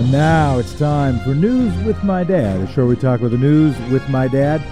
[0.00, 3.36] And now it's time for News with My Dad, a show we talk about the
[3.36, 4.62] news with my dad.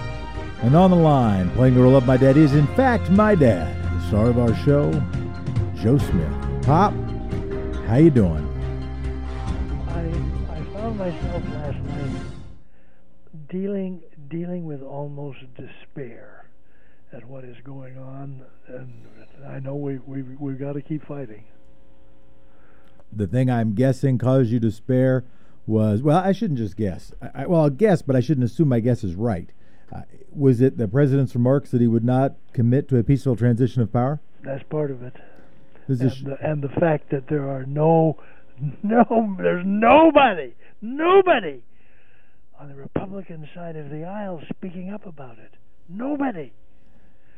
[0.63, 3.71] And on the line, playing the role of my dad, is in fact my dad,
[3.93, 4.91] the star of our show,
[5.75, 6.63] Joe Smith.
[6.63, 6.95] Pop,
[7.85, 8.43] how you doing?
[9.89, 9.99] I
[10.51, 12.21] I found myself last night
[13.49, 16.49] dealing dealing with almost despair
[17.13, 19.05] at what is going on, and
[19.47, 21.43] I know we we we've got to keep fighting.
[23.11, 25.25] The thing I'm guessing caused you despair
[25.65, 27.11] was well, I shouldn't just guess.
[27.21, 29.49] I, I, well, I'll guess, but I shouldn't assume my guess is right.
[29.93, 33.81] Uh, was it the president's remarks that he would not commit to a peaceful transition
[33.81, 34.19] of power?
[34.43, 35.15] That's part of it.
[35.87, 38.17] And, the, and the fact that there are no,
[38.83, 41.63] no, there's nobody, nobody
[42.59, 45.53] on the Republican side of the aisle speaking up about it.
[45.87, 46.51] Nobody.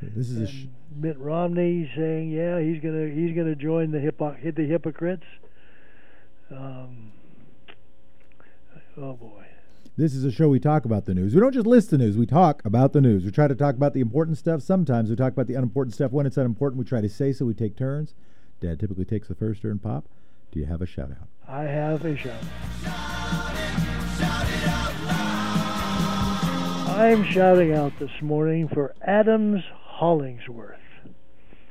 [0.01, 4.34] this is a sh- Mitt Romney saying, "Yeah, he's gonna he's gonna join the hypo-
[4.34, 5.23] hit the hypocrites."
[6.51, 7.13] Um,
[8.97, 9.45] oh boy.
[9.95, 11.34] This is a show we talk about the news.
[11.34, 13.23] We don't just list the news, we talk about the news.
[13.23, 14.61] We try to talk about the important stuff.
[14.61, 16.11] Sometimes we talk about the unimportant stuff.
[16.11, 17.45] When it's unimportant, we try to say so.
[17.45, 18.13] We take turns.
[18.59, 19.79] Dad typically takes the first turn.
[19.79, 20.05] Pop,
[20.51, 21.27] do you have a shout out?
[21.48, 22.43] I have a shout.
[26.98, 30.77] I'm shouting out this morning for Adams Hollingsworth,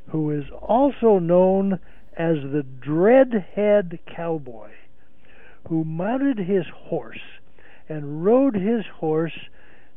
[0.08, 1.78] who is also known
[2.20, 4.72] as the Dreadhead Cowboy,
[5.68, 7.22] who mounted his horse
[7.88, 9.38] and rode his horse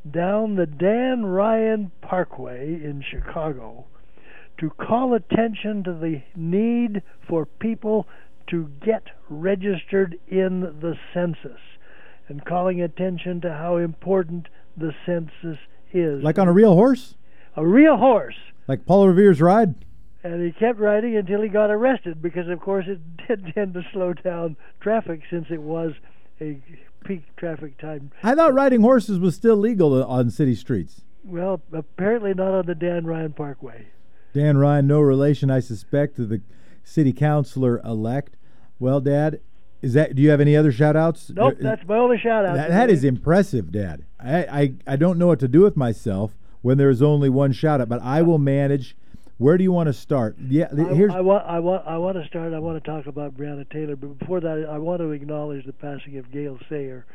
[0.10, 3.88] down the Dan Ryan Parkway in Chicago
[4.58, 8.08] to call attention to the need for people
[8.48, 11.60] to get registered in the census
[12.30, 15.60] and calling attention to how important the census
[15.92, 16.24] is.
[16.24, 17.16] Like on a real horse?
[17.58, 18.38] a real horse.
[18.66, 19.76] Like Paul Revere's ride?
[20.24, 23.84] And he kept riding until he got arrested because, of course, it did tend to
[23.92, 25.94] slow down traffic since it was
[26.40, 26.62] a
[27.04, 28.12] peak traffic time.
[28.24, 31.02] I thought riding horses was still legal on city streets.
[31.24, 33.88] Well, apparently not on the Dan Ryan Parkway.
[34.34, 36.42] Dan Ryan, no relation, I suspect, to the
[36.84, 38.36] city councilor elect.
[38.80, 39.42] Well, Dad,
[39.82, 40.16] is that?
[40.16, 41.30] Do you have any other shout outs?
[41.30, 42.56] Nope, that's my only shout out.
[42.56, 44.06] That, that is impressive, Dad.
[44.20, 47.52] I, I, I don't know what to do with myself when there is only one
[47.52, 48.96] shout out, but I will manage.
[49.38, 50.38] Where do you want to start?
[50.40, 52.54] Yeah, th- I, here's I want, I want, I want to start.
[52.54, 55.74] I want to talk about Breonna Taylor, but before that, I want to acknowledge the
[55.74, 57.06] passing of Gale Sayer,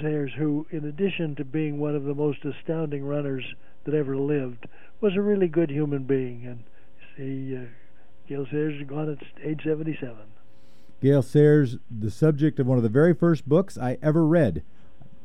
[0.00, 3.44] Sayers, who, in addition to being one of the most astounding runners
[3.84, 4.66] that ever lived,
[5.00, 6.44] was a really good human being.
[6.46, 6.64] And
[7.16, 7.60] see, uh,
[8.28, 10.16] Gale Sayers is gone at age 77.
[11.00, 14.62] Gale Sayers, the subject of one of the very first books I ever read.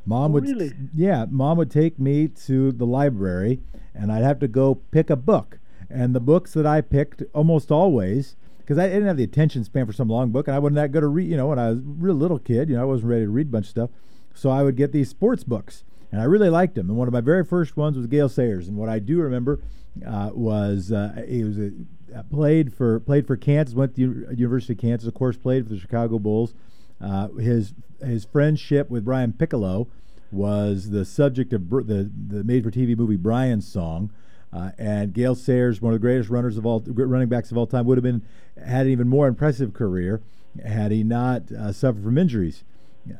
[0.05, 0.71] Mom Oh, would, really?
[0.95, 3.59] yeah, Mom would take me to the library,
[3.93, 5.59] and I'd have to go pick a book.
[5.93, 9.85] And the books that I picked almost always, because I didn't have the attention span
[9.85, 11.29] for some long book, and I wasn't that good to read.
[11.29, 13.29] You know, when I was a real little kid, you know, I wasn't ready to
[13.29, 13.89] read a bunch of stuff,
[14.33, 16.89] so I would get these sports books, and I really liked them.
[16.89, 19.59] And one of my very first ones was Gale Sayers, and what I do remember
[20.05, 21.71] uh, was uh, he was a,
[22.15, 25.65] uh, played for played for Kansas, went to U- University of Kansas, of course, played
[25.67, 26.53] for the Chicago Bulls.
[26.99, 29.87] Uh, his his friendship with Brian Piccolo
[30.31, 34.11] was the subject of Br- the the made for TV movie Brian's Song.
[34.53, 37.67] Uh, and Gale Sayers, one of the greatest runners of all running backs of all
[37.67, 38.21] time, would have been
[38.65, 40.21] had an even more impressive career
[40.65, 42.63] had he not uh, suffered from injuries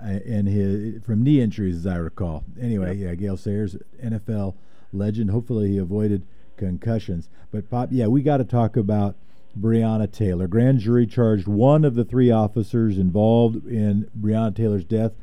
[0.04, 2.44] uh, in his from knee injuries, as I recall.
[2.60, 4.56] Anyway, yeah, Gale Sayers, NFL
[4.92, 5.32] legend.
[5.32, 6.24] Hopefully, he avoided
[6.58, 7.30] concussions.
[7.52, 9.16] But Pop, yeah, we got to talk about
[9.60, 10.48] Breonna Taylor.
[10.48, 15.14] Grand jury charged one of the three officers involved in Breonna Taylor's death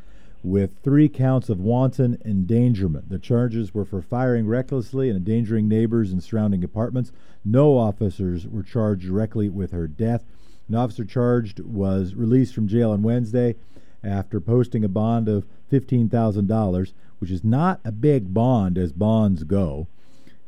[0.42, 3.08] with three counts of wanton endangerment.
[3.08, 7.12] The charges were for firing recklessly and endangering neighbors in surrounding apartments.
[7.44, 10.24] No officers were charged directly with her death.
[10.68, 13.56] An officer charged was released from jail on Wednesday
[14.04, 19.88] after posting a bond of $15,000, which is not a big bond as bonds go.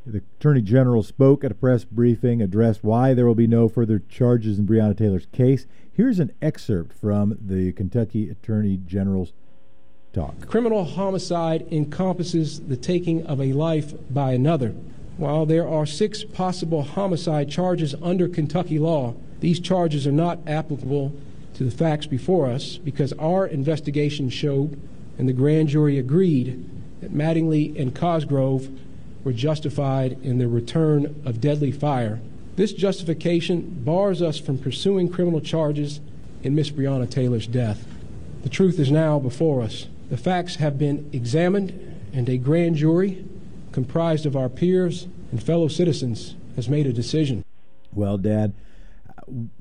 [0.07, 3.99] The Attorney General spoke at a press briefing, addressed why there will be no further
[3.99, 5.67] charges in Breonna Taylor's case.
[5.93, 9.33] Here's an excerpt from the Kentucky Attorney General's
[10.13, 10.47] talk.
[10.49, 14.71] Criminal homicide encompasses the taking of a life by another.
[15.17, 21.15] While there are six possible homicide charges under Kentucky law, these charges are not applicable
[21.55, 24.81] to the facts before us because our investigation showed
[25.19, 26.69] and the grand jury agreed
[27.01, 28.69] that Mattingly and Cosgrove
[29.23, 32.21] were justified in their return of deadly fire.
[32.57, 36.01] This justification bars us from pursuing criminal charges
[36.43, 37.87] in Miss Breonna Taylor's death.
[38.43, 39.87] The truth is now before us.
[40.11, 41.73] The facts have been examined,
[42.13, 43.25] and a grand jury
[43.71, 47.45] comprised of our peers and fellow citizens has made a decision.
[47.93, 48.53] Well, Dad,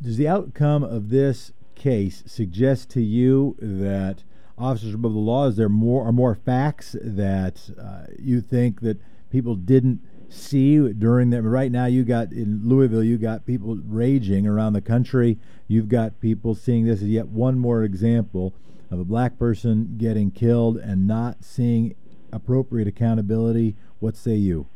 [0.02, 4.24] does the outcome of this case suggest to you that
[4.58, 9.00] officers above the law is there more are more facts that uh, you think that
[9.30, 14.46] people didn't see during that right now you got in Louisville you got people raging
[14.46, 18.54] around the country you've got people seeing this as yet one more example
[18.92, 21.96] of a black person getting killed and not seeing
[22.32, 24.68] appropriate accountability what say you?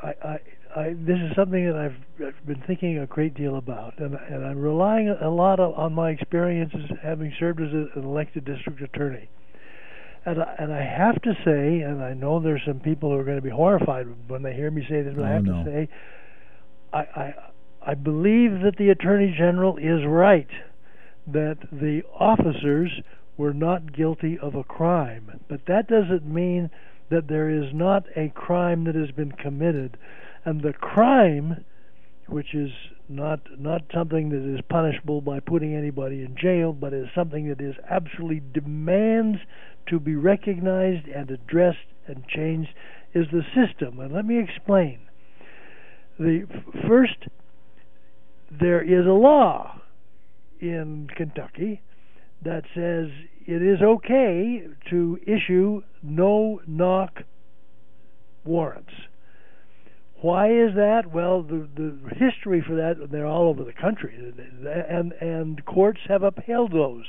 [0.00, 0.40] I, I,
[0.76, 4.44] I this is something that I've, I've been thinking a great deal about and, and
[4.44, 8.80] I'm relying a lot of, on my experiences having served as a, an elected district
[8.82, 9.28] attorney.
[10.24, 13.24] And I, and I have to say, and I know there's some people who are
[13.24, 15.64] going to be horrified when they hear me say this, but oh, I have no.
[15.64, 15.88] to say,
[16.92, 17.34] I, I
[17.84, 20.48] I believe that the attorney general is right
[21.26, 22.90] that the officers
[23.36, 26.70] were not guilty of a crime, but that doesn't mean
[27.10, 29.96] that there is not a crime that has been committed,
[30.44, 31.64] and the crime,
[32.26, 32.70] which is
[33.08, 37.60] not not something that is punishable by putting anybody in jail, but is something that
[37.60, 39.38] is absolutely demands
[39.88, 42.70] to be recognized and addressed and changed
[43.14, 43.98] is the system.
[44.00, 45.00] And let me explain.
[46.18, 46.46] The
[46.88, 47.26] first,
[48.50, 49.81] there is a law
[50.62, 51.82] in Kentucky
[52.44, 53.08] that says
[53.46, 57.22] it is okay to issue no knock
[58.44, 58.92] warrants.
[60.20, 61.12] Why is that?
[61.12, 66.22] Well, the the history for that they're all over the country, and and courts have
[66.22, 67.04] upheld those.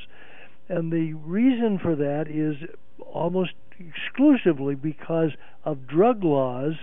[0.68, 2.56] And the reason for that is
[3.00, 5.32] almost exclusively because
[5.64, 6.74] of drug laws,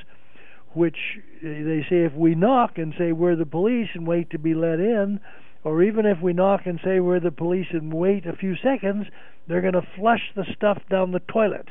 [0.75, 4.55] which they say if we knock and say we're the police and wait to be
[4.55, 5.19] let in,
[5.63, 9.07] or even if we knock and say we're the police and wait a few seconds,
[9.47, 11.69] they're going to flush the stuff down the toilet.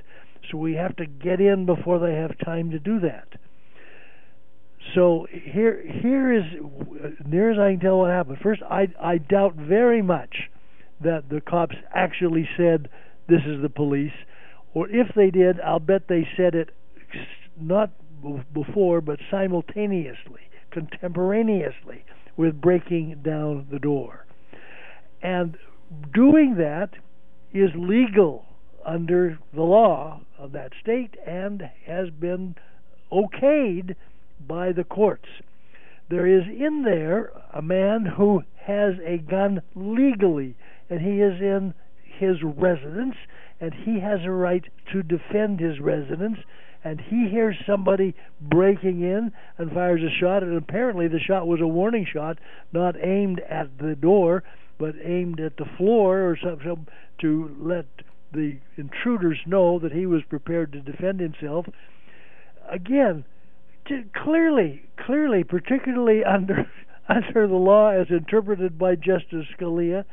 [0.49, 3.27] So we have to get in before they have time to do that.
[4.95, 6.43] So here, here is
[7.25, 8.37] near as I can tell what happened.
[8.41, 10.49] First, I I doubt very much
[11.01, 12.89] that the cops actually said
[13.27, 14.13] this is the police,
[14.73, 16.69] or if they did, I'll bet they said it
[17.59, 17.91] not
[18.53, 22.05] before but simultaneously, contemporaneously
[22.37, 24.25] with breaking down the door.
[25.21, 25.57] And
[26.13, 26.91] doing that
[27.53, 28.45] is legal
[28.85, 32.55] under the law of that state and has been
[33.11, 33.95] okayed
[34.47, 35.27] by the courts.
[36.09, 40.55] There is in there a man who has a gun legally,
[40.89, 41.73] and he is in
[42.03, 43.15] his residence,
[43.59, 46.39] and he has a right to defend his residence.
[46.83, 51.59] And he hears somebody breaking in and fires a shot, and apparently the shot was
[51.61, 52.37] a warning shot,
[52.71, 54.43] not aimed at the door,
[54.77, 56.87] but aimed at the floor or something
[57.19, 57.85] to let
[58.31, 61.65] the intruders know that he was prepared to defend himself.
[62.69, 63.25] Again,
[64.13, 66.69] clearly, clearly, particularly under
[67.09, 70.05] under the law as interpreted by Justice Scalia,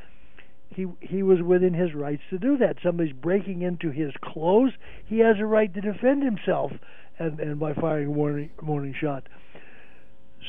[0.69, 2.77] he he was within his rights to do that.
[2.83, 4.73] Somebody's breaking into his clothes,
[5.05, 6.73] he has a right to defend himself,
[7.19, 9.29] and and by firing a warning warning shot.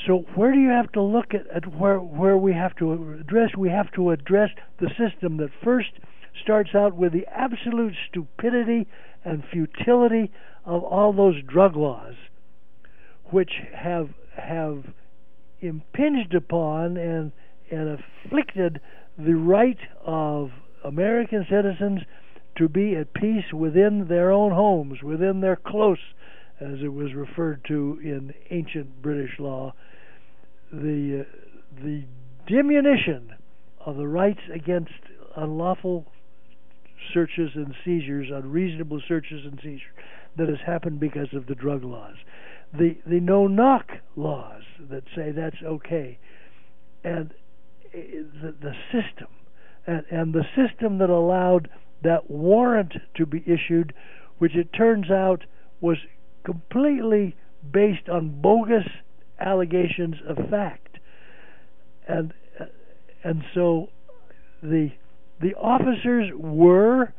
[0.05, 3.51] So where do you have to look at, at where where we have to address?
[3.57, 4.49] We have to address
[4.79, 5.91] the system that first
[6.41, 8.87] starts out with the absolute stupidity
[9.25, 10.31] and futility
[10.65, 12.13] of all those drug laws
[13.31, 14.83] which have have
[15.61, 17.31] impinged upon and
[17.71, 18.79] and afflicted
[19.17, 20.49] the right of
[20.83, 22.01] American citizens
[22.57, 25.99] to be at peace within their own homes, within their close,
[26.59, 29.73] as it was referred to in ancient British law.
[30.71, 32.03] The uh, the
[32.47, 33.33] diminution
[33.85, 34.91] of the rights against
[35.35, 36.05] unlawful
[37.13, 39.81] searches and seizures, unreasonable searches and seizures,
[40.35, 42.15] that has happened because of the drug laws
[42.73, 46.17] the the no knock laws that say that's okay,
[47.03, 47.33] and
[48.41, 49.27] the the system,
[49.85, 51.69] and and the system that allowed
[52.03, 53.93] that warrant to be issued,
[54.37, 55.43] which it turns out
[55.81, 55.97] was
[56.43, 57.35] completely
[57.71, 58.87] based on bogus
[59.39, 60.99] allegations of fact,
[62.07, 62.33] and
[63.23, 63.89] and so
[64.61, 64.89] the
[65.41, 67.13] the officers were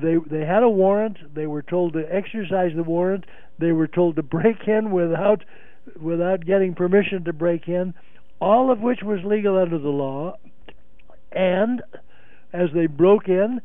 [0.00, 1.34] they they had a warrant.
[1.34, 3.24] They were told to exercise the warrant.
[3.58, 5.44] They were told to break in without
[6.00, 7.94] without getting permission to break in,
[8.40, 10.36] all of which was legal under the law.
[11.32, 11.82] And
[12.52, 13.60] as they broke in,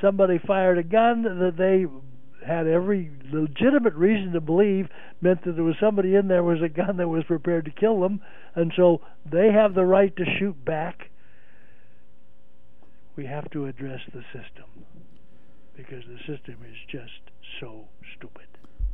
[0.00, 1.86] somebody fired a gun that they
[2.46, 4.88] had every legitimate reason to believe
[5.20, 8.00] meant that there was somebody in there was a gun that was prepared to kill
[8.00, 8.20] them,
[8.54, 11.10] and so they have the right to shoot back.
[13.16, 14.86] We have to address the system
[15.76, 17.20] because the system is just
[17.60, 18.49] so stupid.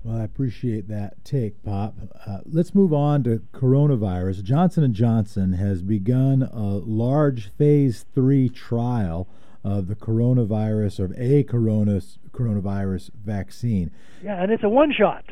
[0.07, 1.97] Well, I appreciate that take, Pop.
[2.25, 4.45] Uh, let's move on to coronavirus.
[4.45, 9.27] Johnson and Johnson has begun a large phase three trial
[9.65, 13.91] of the coronavirus or a corona, coronavirus vaccine.
[14.23, 15.25] Yeah, and it's a one shot.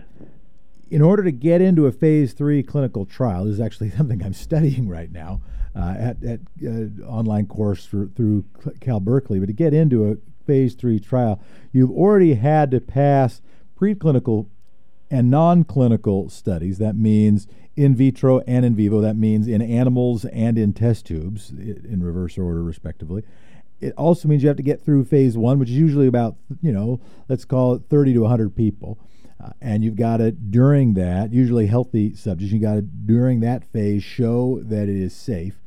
[0.91, 4.35] In order to get into a phase three clinical trial, this is actually something I'm
[4.35, 5.41] studying right now
[5.77, 8.45] uh, at, at uh, online course through, through
[8.81, 9.39] Cal Berkeley.
[9.39, 10.17] But to get into a
[10.49, 11.41] phase three trial,
[11.71, 13.41] you've already had to pass
[13.79, 14.49] preclinical
[15.11, 16.79] and non clinical studies.
[16.79, 17.47] That means
[17.77, 19.01] in vitro and in vivo.
[19.01, 23.23] That means in animals and in test tubes, in reverse order, respectively.
[23.81, 26.73] It also means you have to get through phase one, which is usually about, you
[26.73, 28.99] know, let's call it 30 to 100 people.
[29.43, 33.65] Uh, and you've got to, during that, usually healthy subjects, you've got to, during that
[33.73, 35.59] phase, show that it is safe.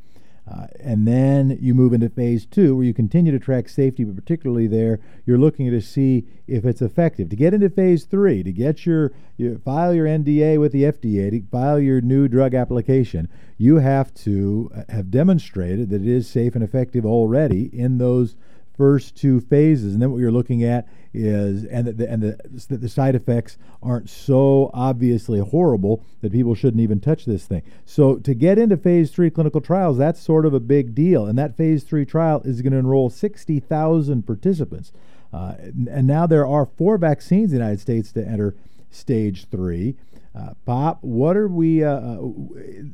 [0.49, 4.15] Uh, and then you move into phase two, where you continue to track safety, but
[4.15, 7.29] particularly there, you're looking to see if it's effective.
[7.29, 11.31] To get into phase three, to get your, your file your NDA with the FDA,
[11.31, 13.27] to file your new drug application,
[13.57, 18.35] you have to uh, have demonstrated that it is safe and effective already in those
[18.77, 22.87] first two phases, and then what you're looking at is and the, and the the
[22.89, 27.63] side effects aren't so obviously horrible that people shouldn't even touch this thing.
[27.85, 31.37] So to get into phase three clinical trials, that's sort of a big deal, and
[31.39, 34.91] that phase three trial is going to enroll sixty thousand participants,
[35.33, 35.55] uh,
[35.89, 38.55] and now there are four vaccines in the United States to enter
[38.91, 39.95] stage three.
[40.35, 41.83] Uh, Pop, what are we?
[41.83, 42.29] Uh, uh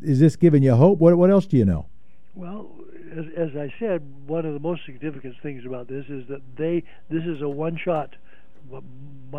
[0.02, 1.00] is this giving you hope?
[1.00, 1.88] What what else do you know?
[2.36, 2.72] Well,
[3.18, 6.84] as, as I said, one of the most significant things about this is that they
[7.10, 8.16] this is a one shot.
[8.70, 8.84] What,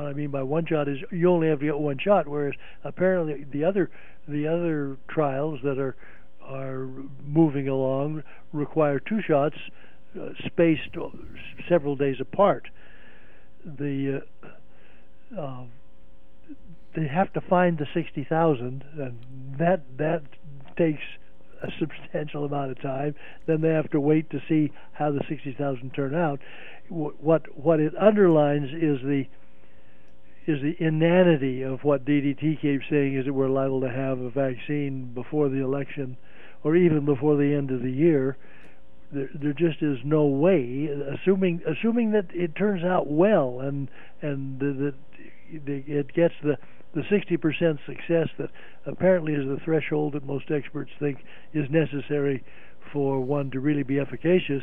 [0.04, 2.54] I mean by one shot is you only have to get one shot, whereas
[2.84, 3.90] apparently the other
[4.28, 5.96] the other trials that are
[6.42, 6.88] are
[7.24, 9.56] moving along require two shots
[10.20, 10.90] uh, spaced
[11.68, 12.68] several days apart.
[13.64, 14.22] The
[15.36, 15.64] uh, uh,
[16.94, 20.22] they have to find the sixty thousand, and that that
[20.76, 21.02] takes
[21.64, 23.14] a substantial amount of time.
[23.46, 26.40] Then they have to wait to see how the 60,000 turn out.
[26.88, 29.24] What what it underlines is the
[30.46, 34.28] is the inanity of what DDT keeps saying is that we're liable to have a
[34.28, 36.18] vaccine before the election
[36.62, 38.36] or even before the end of the year.
[39.10, 43.88] There, there just is no way, assuming assuming that it turns out well and
[44.20, 44.94] and that
[45.50, 46.58] it gets the
[46.94, 48.50] the 60% success that
[48.86, 51.18] apparently is the threshold that most experts think
[51.52, 52.44] is necessary
[52.92, 54.62] for one to really be efficacious,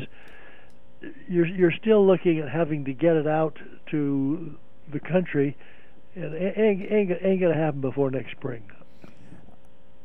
[1.27, 3.57] you're you're still looking at having to get it out
[3.89, 4.55] to
[4.91, 5.57] the country,
[6.15, 8.63] and it ain't, ain't, ain't going to happen before next spring.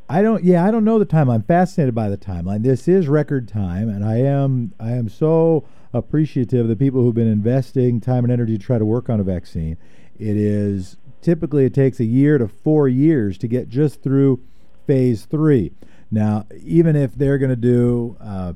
[0.08, 0.42] I don't.
[0.44, 1.28] Yeah, I don't know the time.
[1.28, 2.62] I'm fascinated by the timeline.
[2.62, 4.72] This is record time, and I am.
[4.78, 8.78] I am so appreciative of the people who've been investing time and energy to try
[8.78, 9.76] to work on a vaccine.
[10.18, 14.40] It is typically it takes a year to four years to get just through
[14.86, 15.72] phase three.
[16.08, 18.52] Now, even if they're going to do, uh,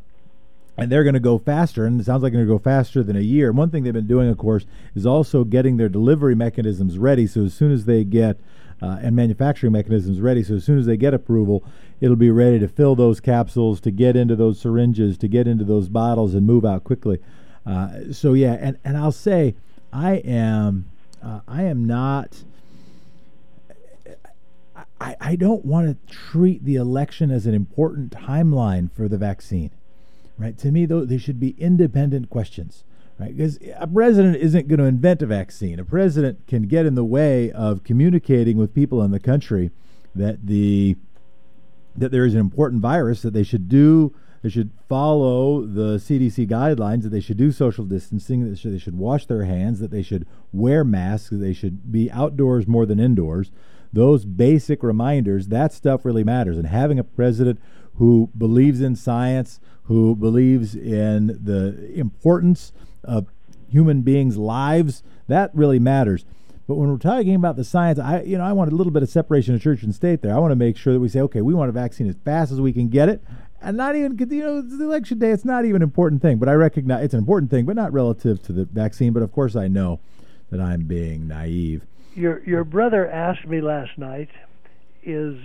[0.78, 3.02] and they're going to go faster, and it sounds like they're going to go faster
[3.02, 3.50] than a year.
[3.50, 7.26] One thing they've been doing, of course, is also getting their delivery mechanisms ready.
[7.26, 8.38] So as soon as they get
[8.80, 11.64] uh, and manufacturing mechanisms ready, so as soon as they get approval,
[12.00, 15.64] it'll be ready to fill those capsules, to get into those syringes, to get into
[15.64, 17.18] those bottles, and move out quickly.
[17.66, 19.56] Uh, so yeah, and and I'll say,
[19.92, 20.88] I am,
[21.20, 22.44] uh, I am not
[25.00, 29.70] I, I don't want to treat the election as an important timeline for the vaccine,
[30.38, 30.56] right?
[30.58, 32.84] To me, though, they should be independent questions,
[33.18, 33.34] right?
[33.34, 35.80] Because a president isn't going to invent a vaccine.
[35.80, 39.70] A president can get in the way of communicating with people in the country
[40.14, 40.96] that the
[41.96, 46.48] that there is an important virus that they should do they should follow the CDC
[46.48, 50.02] guidelines, that they should do social distancing, that they should, wash their hands, that they
[50.02, 53.50] should wear masks, that they should be outdoors more than indoors
[53.92, 56.56] those basic reminders, that stuff really matters.
[56.56, 57.60] And having a president
[57.94, 62.72] who believes in science, who believes in the importance
[63.04, 63.26] of
[63.68, 66.24] human beings' lives, that really matters.
[66.66, 69.02] But when we're talking about the science, I you know I want a little bit
[69.02, 70.34] of separation of church and state there.
[70.34, 72.52] I want to make sure that we say, okay, we want a vaccine as fast
[72.52, 73.20] as we can get it,
[73.60, 75.30] and not even you know it's election day.
[75.30, 77.92] It's not even an important thing, but I recognize it's an important thing, but not
[77.92, 79.12] relative to the vaccine.
[79.12, 79.98] But of course, I know
[80.50, 84.28] that I'm being naive your your brother asked me last night
[85.02, 85.36] is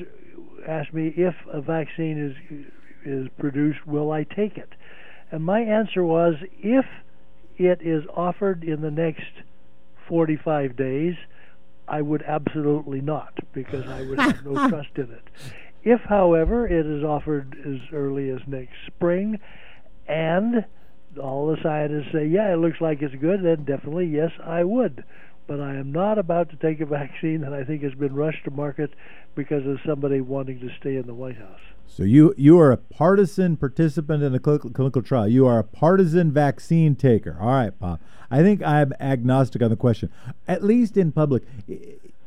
[0.67, 2.67] asked me if a vaccine is
[3.05, 4.69] is produced, will I take it?
[5.31, 6.86] And my answer was if
[7.57, 9.31] it is offered in the next
[10.07, 11.15] 45 days,
[11.88, 15.24] I would absolutely not because I would have no trust in it.
[15.84, 19.39] If, however, it is offered as early as next spring
[20.07, 20.65] and
[21.22, 25.03] all the scientists say, yeah, it looks like it's good, then definitely, yes, I would
[25.48, 28.44] but I am not about to take a vaccine that I think has been rushed
[28.46, 28.92] to market
[29.36, 31.60] because of somebody wanting to stay in the White House.
[31.88, 35.28] So you you are a partisan participant in a clinical, clinical trial.
[35.28, 37.38] You are a partisan vaccine taker.
[37.40, 38.00] All right, Bob.
[38.32, 40.10] I think I'm agnostic on the question,
[40.48, 41.44] at least in public.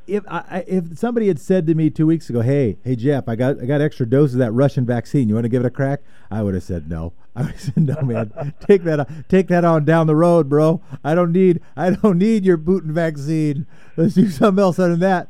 [0.06, 3.36] If I, if somebody had said to me two weeks ago, "Hey, hey Jeff, I
[3.36, 5.28] got I got extra doses of that Russian vaccine.
[5.28, 7.12] You want to give it a crack?" I would have said no.
[7.46, 8.54] I said no, man.
[8.60, 10.80] take that take that on down the road, bro.
[11.04, 13.66] I don't need I don't need your Putin vaccine.
[13.96, 15.28] Let's do something else other than that.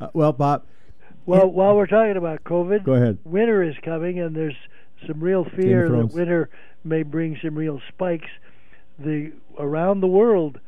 [0.00, 0.64] Uh, well, Bob.
[1.26, 3.18] Well, it, while we're talking about COVID, go ahead.
[3.24, 4.56] Winter is coming, and there's
[5.06, 6.48] some real fear that winter
[6.82, 8.28] may bring some real spikes.
[8.98, 10.60] The around the world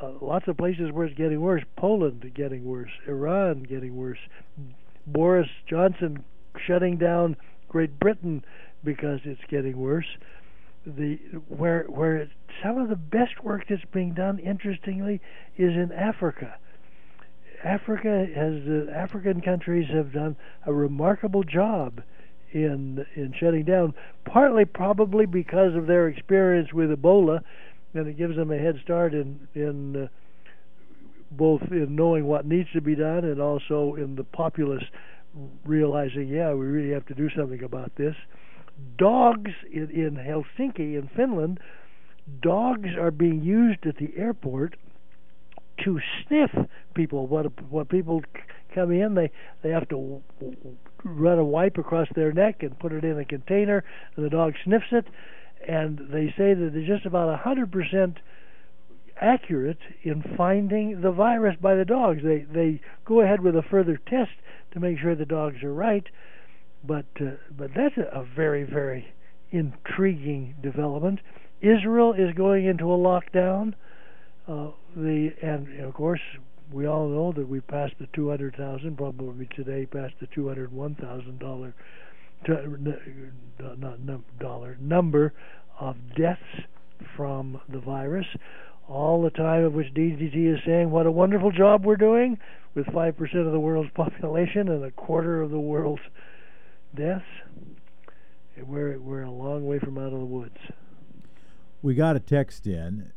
[0.00, 1.62] uh, lots of places where it's getting worse.
[1.76, 2.90] Poland getting worse.
[3.06, 4.18] Iran getting worse.
[5.06, 6.24] Boris Johnson
[6.66, 7.36] shutting down
[7.68, 8.44] Great Britain
[8.84, 10.06] because it's getting worse.
[10.86, 11.16] The
[11.48, 12.30] where where it,
[12.62, 15.20] some of the best work that's being done, interestingly,
[15.56, 16.56] is in Africa.
[17.62, 22.02] Africa has uh, African countries have done a remarkable job
[22.52, 23.92] in in shutting down,
[24.24, 27.42] partly probably because of their experience with Ebola
[27.94, 30.08] and it gives them a head start in in uh,
[31.32, 34.84] both in knowing what needs to be done and also in the populace
[35.64, 38.16] realizing, yeah, we really have to do something about this.
[38.98, 41.60] Dogs in, in Helsinki, in Finland,
[42.42, 44.76] dogs are being used at the airport
[45.84, 46.50] to sniff
[46.94, 47.26] people.
[47.26, 48.22] What what people
[48.74, 49.30] come in, they
[49.62, 50.22] they have to
[51.02, 53.84] run a wipe across their neck and put it in a container,
[54.16, 55.06] and the dog sniffs it
[55.66, 58.16] and they say that they're just about a 100%
[59.20, 62.22] accurate in finding the virus by the dogs.
[62.24, 64.30] They they go ahead with a further test
[64.72, 66.06] to make sure the dogs are right,
[66.84, 69.12] but uh, but that's a, very very
[69.50, 71.20] intriguing development.
[71.60, 73.74] Israel is going into a lockdown.
[74.48, 76.20] Uh, the and of course
[76.72, 81.74] we all know that we passed the 200,000, probably today passed the 201,000 dollar
[84.38, 85.32] dollar number
[85.80, 86.40] of deaths
[87.16, 88.26] from the virus.
[88.88, 92.38] All the time of which DDT is saying what a wonderful job we're doing
[92.74, 96.02] with 5% of the world's population and a quarter of the world's
[96.94, 97.24] deaths.
[98.62, 100.58] We're, we're a long way from out of the woods.
[101.82, 103.12] We got a text in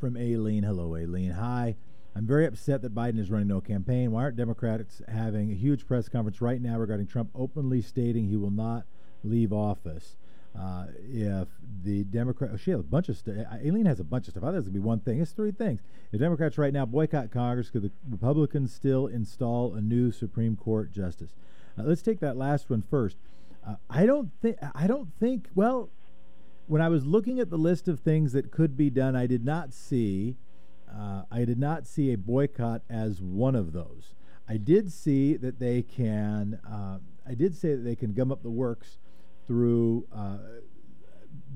[0.00, 0.62] from Aileen.
[0.62, 1.32] Hello, Aileen.
[1.32, 1.76] Hi.
[2.16, 4.12] I'm very upset that Biden is running no campaign.
[4.12, 8.36] Why aren't Democrats having a huge press conference right now regarding Trump openly stating he
[8.36, 8.84] will not
[9.24, 10.16] leave office?
[10.56, 11.48] Uh, if
[11.82, 13.34] the Democrat, oh, she has a bunch of stuff.
[13.52, 14.44] Aileen has a bunch of stuff.
[14.44, 15.20] I thought it would be one thing.
[15.20, 15.80] It's three things.
[16.12, 20.92] The Democrats right now boycott Congress because the Republicans still install a new Supreme Court
[20.92, 21.34] justice.
[21.78, 23.16] Uh, let's take that last one first.
[23.66, 24.58] Uh, I don't think.
[24.74, 25.48] I don't think.
[25.54, 25.90] Well,
[26.66, 29.44] when I was looking at the list of things that could be done, I did
[29.44, 30.36] not see
[30.94, 34.14] uh, I did not see a boycott as one of those.
[34.48, 36.60] I did see that they can.
[36.68, 38.98] Uh, I did say that they can gum up the works
[39.46, 40.38] through uh,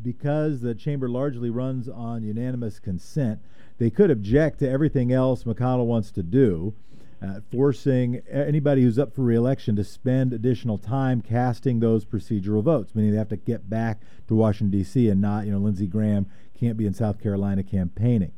[0.02, 3.40] because the chamber largely runs on unanimous consent.
[3.78, 6.74] They could object to everything else McConnell wants to do,
[7.22, 12.94] uh, forcing anybody who's up for reelection to spend additional time casting those procedural votes,
[12.94, 15.08] meaning they have to get back to Washington D.C.
[15.08, 16.26] and not, you know, Lindsey Graham
[16.58, 18.32] can't be in South Carolina campaigning.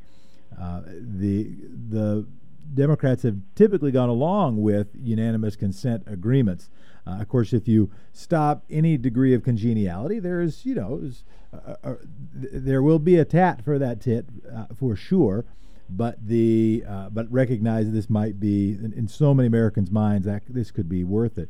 [0.59, 1.55] Uh, the
[1.89, 2.25] the
[2.73, 6.69] Democrats have typically gone along with unanimous consent agreements.
[7.05, 11.09] Uh, of course, if you stop any degree of congeniality, there's you know
[11.53, 11.95] uh, uh,
[12.33, 15.45] there will be a tat for that tit uh, for sure.
[15.93, 20.43] But the uh, but recognize this might be in, in, so many Americans' minds that
[20.47, 21.49] this could be worth it.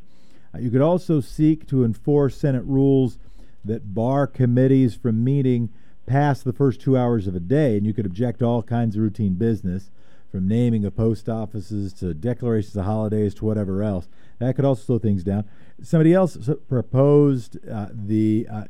[0.60, 3.20] you could also seek to enforce Senate rules
[3.64, 5.70] that bar committees from meeting
[6.08, 8.96] past the first two hours of a day, and you could object to all kinds
[8.96, 9.92] of routine business,
[10.32, 14.08] from naming of post offices to declarations of holidays to whatever else.
[14.40, 15.46] That could also slow things down.
[15.84, 18.64] Somebody else proposed uh, the uh,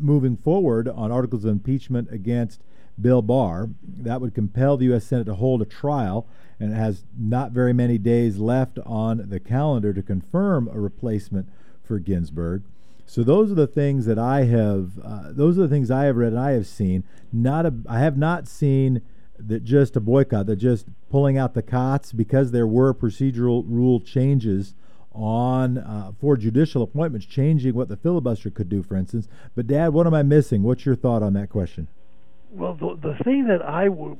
[0.00, 2.60] moving forward on articles of impeachment against
[3.00, 3.70] Bill Barr.
[3.82, 5.04] That would compel the U.S.
[5.04, 6.26] Senate to hold a trial,
[6.60, 11.48] and it has not very many days left on the calendar to confirm a replacement
[11.82, 12.62] for Ginsburg.
[13.06, 14.92] So those are the things that I have.
[15.02, 17.04] Uh, those are the things I have read and I have seen.
[17.32, 17.74] Not a.
[17.88, 19.02] I have not seen
[19.38, 20.46] that just a boycott.
[20.46, 24.74] That just pulling out the cots because there were procedural rule changes
[25.14, 29.28] on uh, for judicial appointments, changing what the filibuster could do, for instance.
[29.54, 30.62] But Dad, what am I missing?
[30.62, 31.88] What's your thought on that question?
[32.50, 34.18] Well, the, the thing that I would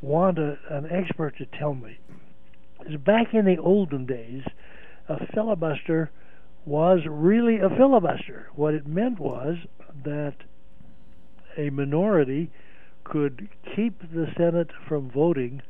[0.00, 1.98] want a, an expert to tell me
[2.88, 4.42] is back in the olden days,
[5.08, 6.10] a filibuster
[6.64, 8.48] was really a filibuster.
[8.54, 9.56] What it meant was
[10.04, 10.34] that
[11.56, 12.50] a minority
[13.04, 15.62] could keep the Senate from voting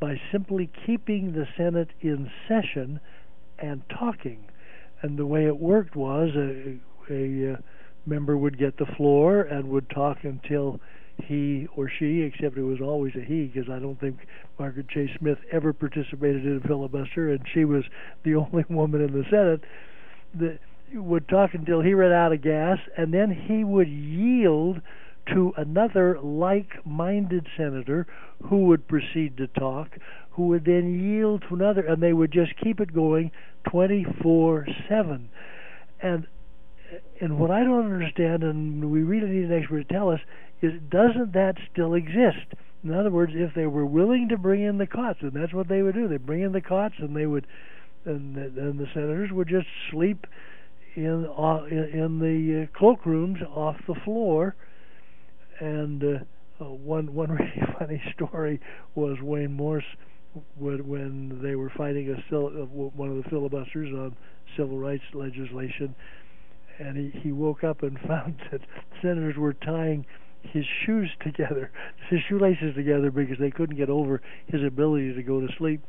[0.00, 3.00] by simply keeping the Senate in session
[3.58, 4.44] and talking.
[5.02, 6.78] And the way it worked was a,
[7.12, 7.56] a, a uh,
[8.06, 10.80] member would get the floor and would talk until
[11.24, 14.18] he or she, except it was always a he, because I don't think
[14.58, 17.84] Margaret Chase Smith ever participated in a filibuster, and she was
[18.24, 19.62] the only woman in the Senate.
[20.34, 20.58] That
[20.94, 24.80] would talk until he ran out of gas, and then he would yield
[25.34, 28.06] to another like-minded senator
[28.44, 29.90] who would proceed to talk,
[30.38, 33.32] who would then yield to another, and they would just keep it going
[33.66, 35.28] 24/7.
[36.00, 36.28] And
[37.20, 40.20] and what I don't understand, and we really need an expert to tell us,
[40.62, 42.54] is doesn't that still exist?
[42.84, 45.66] In other words, if they were willing to bring in the cots, and that's what
[45.66, 47.44] they would do, they bring in the cots, and they would,
[48.04, 50.24] and, and the senators would just sleep
[50.94, 54.54] in uh, in the uh, cloakrooms off the floor.
[55.58, 56.04] And
[56.60, 58.60] uh, one one really funny story
[58.94, 59.82] was Wayne Morse
[60.58, 64.16] when, when they were fighting a uh, one of the filibusters on
[64.56, 65.94] civil rights legislation
[66.78, 68.60] and he, he woke up and found that
[69.02, 70.06] senators were tying
[70.42, 71.70] his shoes together,
[72.08, 75.82] his shoelaces together, because they couldn't get over his ability to go to sleep.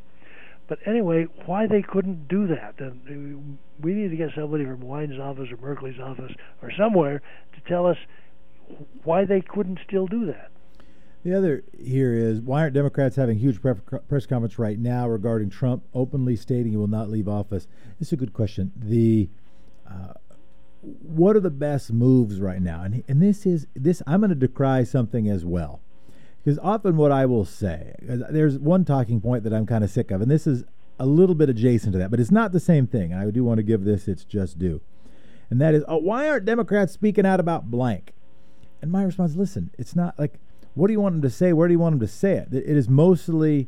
[0.68, 2.76] But anyway, why they couldn't do that?
[2.80, 7.22] And we need to get somebody from Wyden's office or Merkley's office or somewhere
[7.54, 7.98] to tell us
[9.04, 10.52] why they couldn't still do that.
[11.24, 15.84] The other here is why aren't Democrats having huge press conference right now regarding Trump
[15.94, 17.68] openly stating he will not leave office?
[18.00, 18.72] It's a good question.
[18.76, 19.30] The
[19.90, 20.14] uh,
[20.82, 22.84] what are the best moves right now?
[22.84, 25.82] And and this is this I'm going to decry something as well,
[26.42, 30.12] because often what I will say there's one talking point that I'm kind of sick
[30.12, 30.64] of, and this is
[30.98, 33.14] a little bit adjacent to that, but it's not the same thing.
[33.14, 34.80] I do want to give this its just due,
[35.50, 38.14] and that is, oh, why aren't Democrats speaking out about blank?
[38.82, 40.40] And my response, listen, it's not like
[40.80, 41.54] what do you want them to say?
[41.54, 42.54] Where do you want them to say it?
[42.54, 43.68] It is mostly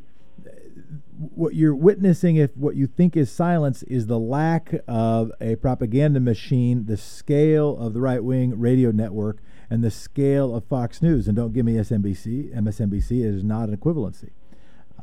[1.34, 6.20] what you're witnessing, if what you think is silence, is the lack of a propaganda
[6.20, 9.38] machine, the scale of the right wing radio network,
[9.70, 11.28] and the scale of Fox News.
[11.28, 13.24] And don't give me SNBC, MSNBC.
[13.24, 14.30] is not an equivalency.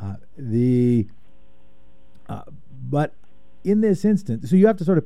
[0.01, 1.07] Uh, the
[2.27, 2.43] uh,
[2.89, 3.13] but
[3.63, 5.05] in this instance, so you have to sort of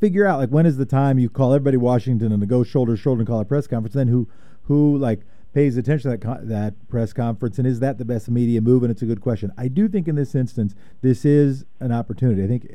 [0.00, 3.00] figure out like when is the time you call everybody Washington and go shoulder to
[3.00, 3.94] shoulder and call a press conference.
[3.94, 4.28] Then who
[4.64, 5.20] who like
[5.52, 8.82] pays attention to that con- that press conference, and is that the best media move?
[8.82, 9.52] And it's a good question.
[9.56, 12.42] I do think in this instance, this is an opportunity.
[12.42, 12.66] I think,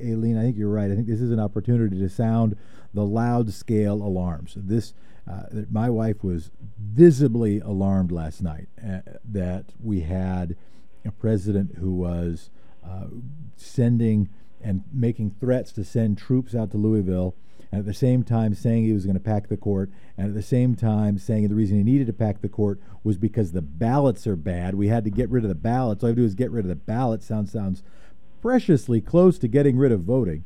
[0.00, 0.90] Aileen, I think you're right.
[0.90, 2.56] I think this is an opportunity to sound
[2.94, 4.54] the loud scale alarms.
[4.56, 4.94] This,
[5.30, 10.56] uh, my wife was visibly alarmed last night uh, that we had
[11.04, 12.50] a president who was
[12.86, 13.06] uh,
[13.56, 14.28] sending
[14.62, 17.34] and making threats to send troops out to Louisville
[17.72, 20.34] and at the same time saying he was going to pack the court, and at
[20.34, 23.62] the same time saying the reason he needed to pack the court was because the
[23.62, 24.74] ballots are bad.
[24.74, 26.02] We had to get rid of the ballots.
[26.02, 27.26] All I have to do is get rid of the ballots.
[27.26, 27.82] Sounds sounds
[28.42, 30.44] preciously close to getting rid of voting,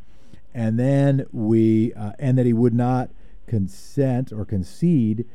[0.52, 3.10] and then we uh, and that he would not
[3.46, 5.26] consent or concede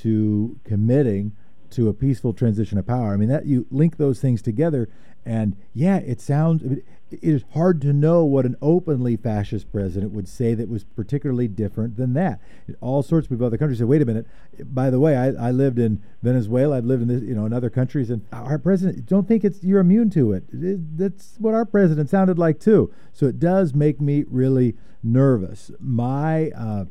[0.00, 1.36] to committing
[1.70, 3.12] to a peaceful transition of power.
[3.12, 4.88] I mean that you link those things together,
[5.26, 10.28] and yeah, it sounds it is hard to know what an openly fascist president would
[10.28, 12.40] say that was particularly different than that.
[12.80, 14.26] All sorts of people other countries say, "Wait a minute."
[14.64, 16.78] By the way, I, I lived in Venezuela.
[16.78, 19.62] I've lived in this, you know, in other countries, and our president don't think it's
[19.62, 20.44] you're immune to it.
[20.52, 20.96] it.
[20.96, 22.92] That's what our president sounded like too.
[23.12, 25.72] So it does make me really nervous.
[25.80, 26.84] My uh,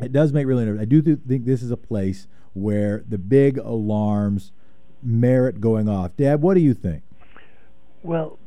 [0.00, 0.82] it does make really nervous.
[0.82, 4.52] I do th- think this is a place where the big alarms
[5.02, 6.16] merit going off.
[6.16, 7.02] Dad, what do you think?
[8.06, 8.38] Well,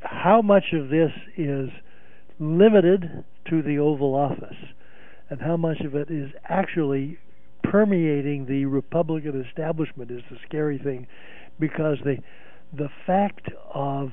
[0.00, 1.70] how much of this is
[2.38, 4.56] limited to the Oval Office?
[5.28, 7.18] And how much of it is actually
[7.64, 11.08] permeating the Republican establishment is the scary thing
[11.58, 12.18] because the
[12.72, 14.12] the fact of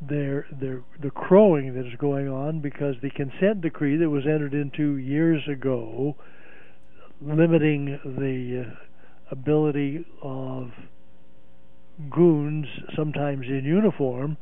[0.00, 4.54] their their the crowing that is going on because the consent decree that was entered
[4.54, 6.14] into years ago
[7.20, 8.74] limiting the uh,
[9.32, 10.70] ability of
[12.14, 14.36] goons sometimes in uniform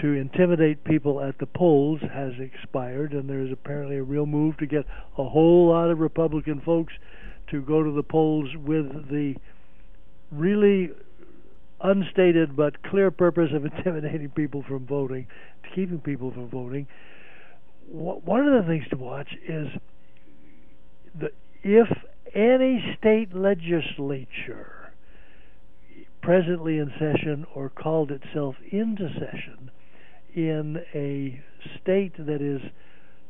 [0.00, 4.56] to intimidate people at the polls has expired, and there is apparently a real move
[4.58, 4.84] to get
[5.18, 6.92] a whole lot of Republican folks
[7.50, 9.34] to go to the polls with the
[10.30, 10.90] really
[11.80, 15.26] unstated but clear purpose of intimidating people from voting,
[15.74, 16.86] keeping people from voting.
[17.90, 19.68] One of the things to watch is
[21.62, 21.88] if
[22.34, 24.77] any state legislature
[26.22, 29.70] presently in session or called itself into session
[30.34, 31.42] in a
[31.80, 32.60] state that is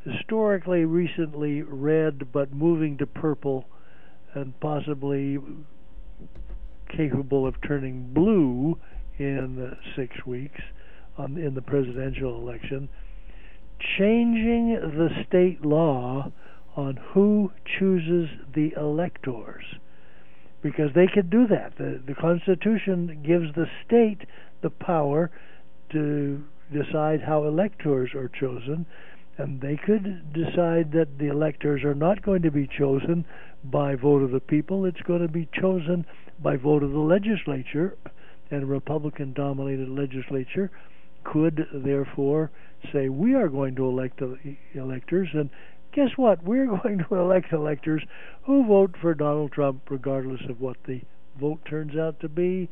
[0.05, 3.67] historically recently red but moving to purple
[4.35, 5.39] and possibly
[6.97, 8.79] capable of turning blue
[9.19, 10.61] in six weeks
[11.17, 12.89] on, in the presidential election,
[13.99, 16.31] changing the state law
[16.77, 19.65] on who chooses the electors.
[20.69, 21.79] Because they could do that.
[21.79, 24.27] The, the Constitution gives the state
[24.61, 25.31] the power
[25.93, 28.85] to decide how electors are chosen,
[29.39, 33.25] and they could decide that the electors are not going to be chosen
[33.65, 36.05] by vote of the people, it's going to be chosen
[36.43, 37.97] by vote of the legislature,
[38.51, 40.71] and a Republican dominated legislature
[41.25, 42.51] could therefore
[42.93, 44.37] say, We are going to elect the
[44.75, 45.49] electors, and
[45.99, 46.45] guess what?
[46.45, 48.03] We're going to elect electors
[48.45, 51.03] who vote for Donald Trump regardless of what the
[51.41, 52.69] vote turns out to be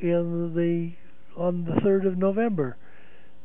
[0.00, 0.92] in the
[1.40, 2.76] on the 3rd of November.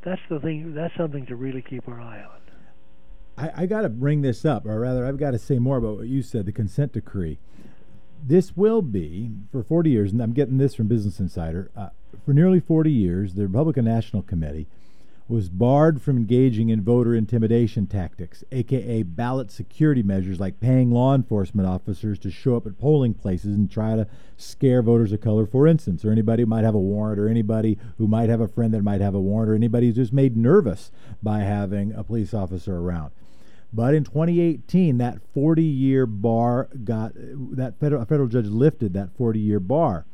[0.04, 0.74] That's the thing.
[0.74, 2.40] That's something to really keep our eye on.
[3.38, 5.98] I, I got to bring this up, or rather, I've got to say more about
[5.98, 7.38] what you said the consent decree.
[8.24, 11.90] This will be, for 40 years, and I'm getting this from Business Insider, uh,
[12.26, 14.68] for nearly 40 years, the Republican National Committee
[15.32, 21.16] was barred from engaging in voter intimidation tactics, aka ballot security measures like paying law
[21.16, 25.46] enforcement officers to show up at polling places and try to scare voters of color,
[25.46, 28.48] for instance, or anybody who might have a warrant, or anybody who might have a
[28.48, 30.92] friend that might have a warrant, or anybody who's just made nervous
[31.24, 33.12] by having a police officer around.
[33.72, 39.40] But in 2018, that 40 year bar got that federal, federal judge lifted that 40
[39.40, 40.06] year bar,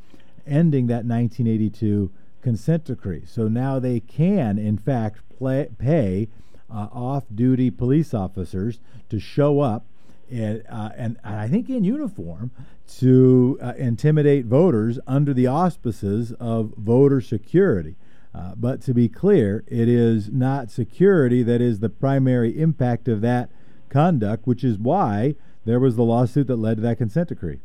[0.45, 3.23] ending that 1982 consent decree.
[3.26, 6.30] So now they can, in fact, play, pay
[6.69, 9.86] uh, off duty police officers to show up
[10.30, 12.52] and, uh, and, and, I think in uniform
[12.97, 17.95] to uh, intimidate voters under the auspices of voter security.
[18.36, 23.21] Uh, but to be clear, it is not security that is the primary impact of
[23.21, 23.50] that
[23.89, 27.60] conduct, which is why there was the lawsuit that led to that consent decree.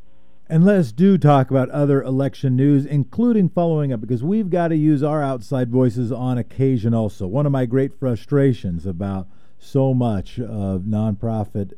[0.52, 4.76] And let's do talk about other election news, including following up, because we've got to
[4.76, 7.26] use our outside voices on occasion also.
[7.26, 11.72] One of my great frustrations about so much of nonprofit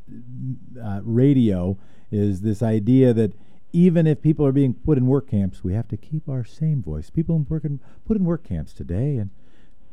[0.84, 1.78] uh, radio
[2.10, 3.34] is this idea that
[3.72, 6.82] even if people are being put in work camps, we have to keep our same
[6.82, 7.10] voice.
[7.10, 9.30] People in put in work camps today, and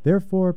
[0.02, 0.56] therefore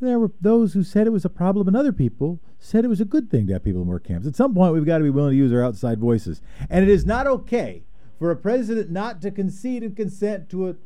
[0.00, 3.00] there were those who said it was a problem, and other people said it was
[3.00, 4.26] a good thing to have people in work camps.
[4.26, 6.40] At some point, we've got to be willing to use our outside voices.
[6.68, 7.84] And it is not okay
[8.18, 10.76] for a president not to concede and consent to a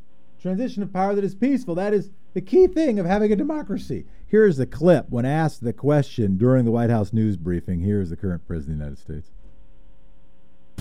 [0.41, 1.75] transition of power that is peaceful.
[1.75, 4.05] That is the key thing of having a democracy.
[4.25, 7.79] Here's the clip when asked the question during the White House news briefing.
[7.79, 9.31] Here's the current president of the United States.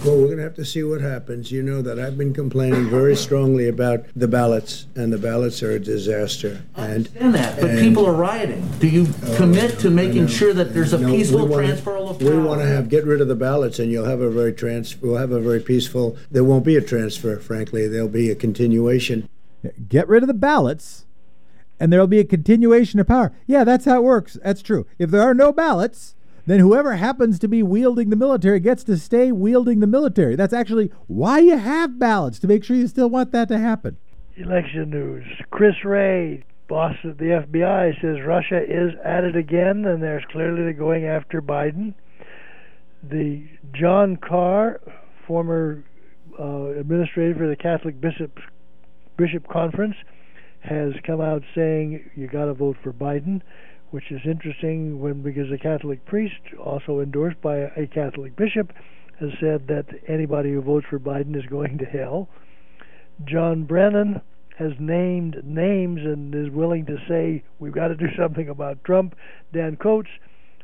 [0.04, 1.50] Well, we're going to have to see what happens.
[1.50, 5.72] You know that I've been complaining very strongly about the ballots, and the ballots are
[5.72, 6.62] a disaster.
[6.76, 8.66] I understand that, but people are rioting.
[8.78, 11.96] Do you uh, commit to making no, sure that there's a no, peaceful wanna, transfer
[11.96, 12.30] of power?
[12.30, 14.96] We want to have get rid of the ballots, and you'll have a very trans.
[15.02, 16.16] We'll have a very peaceful.
[16.30, 17.88] There won't be a transfer, frankly.
[17.88, 19.28] There'll be a continuation.
[19.88, 21.06] Get rid of the ballots,
[21.80, 23.32] and there'll be a continuation of power.
[23.48, 24.38] Yeah, that's how it works.
[24.44, 24.86] That's true.
[24.96, 26.14] If there are no ballots
[26.48, 30.36] then whoever happens to be wielding the military gets to stay wielding the military.
[30.36, 33.96] That's actually why you have ballots, to make sure you still want that to happen.
[34.36, 35.24] Election news.
[35.50, 40.72] Chris Wray, boss of the FBI, says Russia is at it again, and there's clearly
[40.72, 41.94] going after Biden.
[43.02, 44.80] The John Carr,
[45.26, 45.84] former
[46.38, 48.38] uh, administrator for the Catholic Bishop
[49.16, 49.96] Bishop Conference,
[50.60, 53.42] has come out saying you got to vote for Biden
[53.90, 58.72] which is interesting when because a Catholic priest, also endorsed by a Catholic bishop,
[59.20, 62.28] has said that anybody who votes for Biden is going to hell.
[63.24, 64.20] John Brennan
[64.58, 69.14] has named names and is willing to say we've got to do something about Trump.
[69.52, 70.10] Dan Coats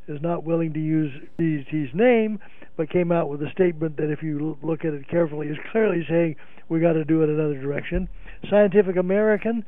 [0.06, 2.38] is not willing to use his name,
[2.76, 6.04] but came out with a statement that, if you look at it carefully, is clearly
[6.08, 6.37] saying
[6.68, 8.08] we've got to do it another direction.
[8.50, 9.64] Scientific American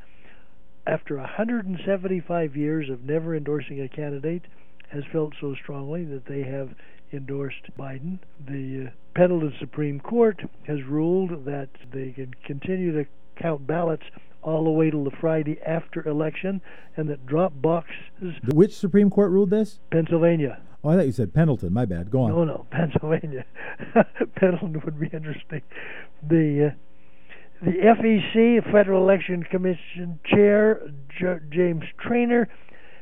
[0.87, 4.43] after 175 years of never endorsing a candidate,
[4.89, 6.69] has felt so strongly that they have
[7.11, 8.19] endorsed Biden.
[8.47, 14.03] The uh, Pendleton Supreme Court has ruled that they can continue to count ballots
[14.41, 16.61] all the way till the Friday after election,
[16.95, 18.35] and that drop boxes.
[18.53, 19.79] Which Supreme Court ruled this?
[19.91, 20.61] Pennsylvania.
[20.83, 21.73] Oh, I thought you said Pendleton.
[21.73, 22.09] My bad.
[22.09, 22.29] Go on.
[22.29, 23.45] No, no, Pennsylvania.
[24.35, 25.61] Pendleton would be interesting.
[26.23, 26.86] The uh,
[27.61, 30.81] the FEC, Federal Election Commission Chair
[31.19, 32.47] J- James Trainor,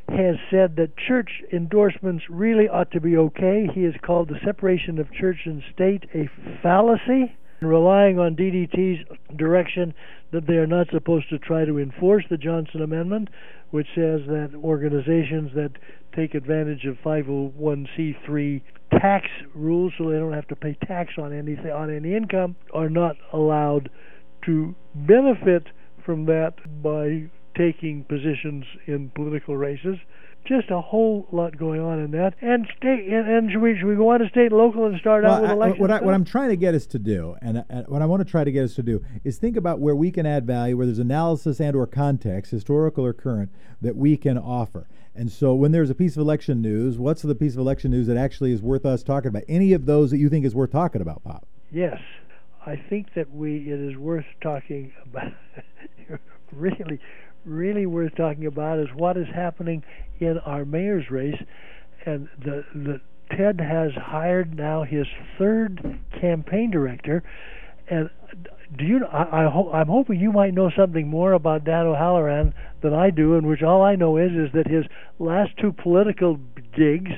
[0.07, 3.67] has said that church endorsements really ought to be okay.
[3.73, 6.29] He has called the separation of church and state a
[6.61, 9.03] fallacy, relying on DDT's
[9.35, 9.93] direction
[10.31, 13.29] that they are not supposed to try to enforce the Johnson Amendment,
[13.71, 15.71] which says that organizations that
[16.15, 21.71] take advantage of 501c3 tax rules so they don't have to pay tax on anything
[21.71, 23.89] on any income are not allowed
[24.45, 25.67] to benefit
[26.05, 29.97] from that by taking positions in political races.
[30.45, 32.35] Just a whole lot going on in that.
[32.39, 34.99] And state and, and should we should we go on to state and local and
[34.99, 35.81] start Well, out with elections?
[35.81, 38.23] what, I, what I'm trying to get us to do, and uh, what I want
[38.23, 40.77] to try to get us to do, is think about where we can add value,
[40.77, 43.49] where there's analysis and/or context, historical or current,
[43.81, 44.87] that we can offer.
[45.15, 48.05] And so, when there's a piece of election news, what's the piece of election news
[48.05, 49.43] that actually is worth us talking about?
[49.49, 51.47] Any of those that you think is worth talking about, Pop?
[51.71, 51.99] Yes,
[52.65, 55.31] I think that we it is worth talking about.
[56.51, 56.99] really,
[57.45, 59.83] really worth talking about is what is happening
[60.19, 61.41] in our mayor's race,
[62.05, 63.01] and the the
[63.35, 65.05] Ted has hired now his
[65.37, 67.23] third campaign director,
[67.87, 68.09] and
[68.77, 69.05] do you?
[69.05, 73.11] I, I ho- I'm hoping you might know something more about Dan O'Halloran than I
[73.11, 74.85] do, in which all I know is is that his
[75.19, 76.39] last two political
[76.75, 77.11] gigs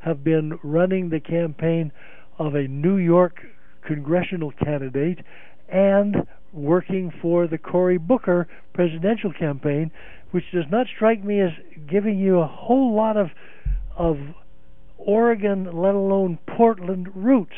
[0.00, 1.92] have been running the campaign
[2.38, 3.44] of a New York
[3.88, 5.18] congressional candidate
[5.68, 9.90] and working for the Cory Booker presidential campaign,
[10.30, 11.50] which does not strike me as
[11.88, 13.30] giving you a whole lot of
[13.96, 14.18] of
[14.98, 17.54] Oregon, let alone Portland roots.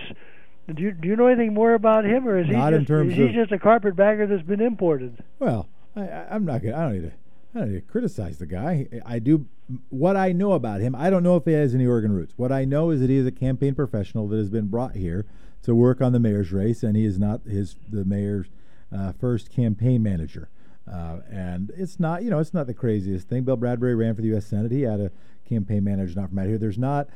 [0.73, 2.87] Do you, do you know anything more about him, or is he Not just in
[2.87, 5.23] terms is he just a carpetbagger that's been imported?
[5.40, 6.77] Well, I, I'm not gonna.
[6.77, 7.12] I don't need to.
[7.55, 8.87] I don't need to criticize the guy.
[9.05, 9.47] I do
[9.88, 10.95] what I know about him.
[10.95, 12.35] I don't know if he has any Oregon roots.
[12.37, 15.27] What I know is that he is a campaign professional that has been brought here
[15.62, 18.49] to work on the mayor's race, and he is not his the mayor's
[18.96, 20.49] uh, first campaign manager.
[20.90, 23.44] Uh, and it's not, you know, it's not the craziest thing.
[23.44, 24.46] Bill Bradbury ran for the U.S.
[24.46, 24.73] Senate.
[24.73, 25.12] He had a
[25.49, 26.59] campaign manager not from out here.
[26.59, 27.09] There's not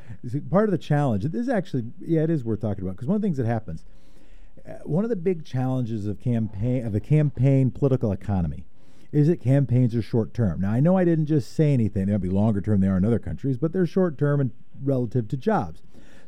[0.49, 1.25] part of the challenge.
[1.25, 3.47] This is actually, yeah, it is worth talking about because one of the things that
[3.47, 3.85] happens
[4.67, 8.65] uh, one of the big challenges of campaign of the campaign political economy
[9.13, 10.61] is that campaigns are short term.
[10.61, 12.97] Now I know I didn't just say anything; they might be longer term they are
[12.97, 14.53] in other countries, but they're short term and
[14.83, 15.83] relative to jobs.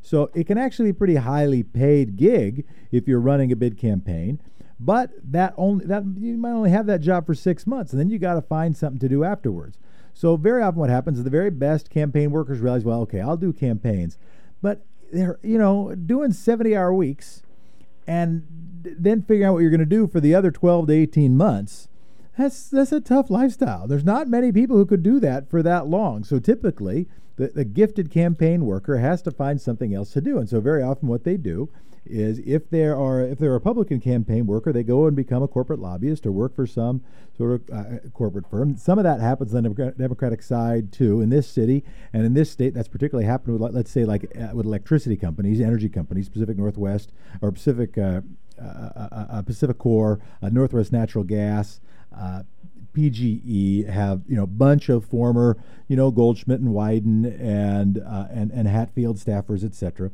[0.06, 3.76] So it can actually be a pretty highly paid gig if you're running a bid
[3.76, 4.40] campaign.
[4.78, 8.08] But that only that you might only have that job for six months, and then
[8.08, 9.78] you got to find something to do afterwards.
[10.14, 13.36] So very often, what happens is the very best campaign workers realize, well, okay, I'll
[13.36, 14.16] do campaigns,
[14.62, 17.42] but they're you know doing seventy hour weeks
[18.06, 18.46] and
[18.84, 21.88] then figuring out what you're going to do for the other 12 to 18 months
[22.36, 25.86] that's that's a tough lifestyle there's not many people who could do that for that
[25.86, 30.38] long so typically the, the gifted campaign worker has to find something else to do
[30.38, 31.68] and so very often what they do
[32.08, 35.48] is if there are if they're a Republican campaign worker, they go and become a
[35.48, 37.02] corporate lobbyist or work for some
[37.36, 38.76] sort of uh, corporate firm.
[38.76, 41.20] Some of that happens on the Democratic side too.
[41.20, 44.54] In this city and in this state, that's particularly happened with, let's say, like uh,
[44.54, 48.20] with electricity companies, energy companies, Pacific Northwest or Pacific uh,
[48.60, 51.80] uh, uh, uh, PacifiCorp, Northwest Natural Gas.
[52.18, 52.42] Uh,
[52.96, 58.26] PGE have you know a bunch of former you know Goldschmidt and Wyden and uh,
[58.30, 60.10] and and Hatfield staffers, etc.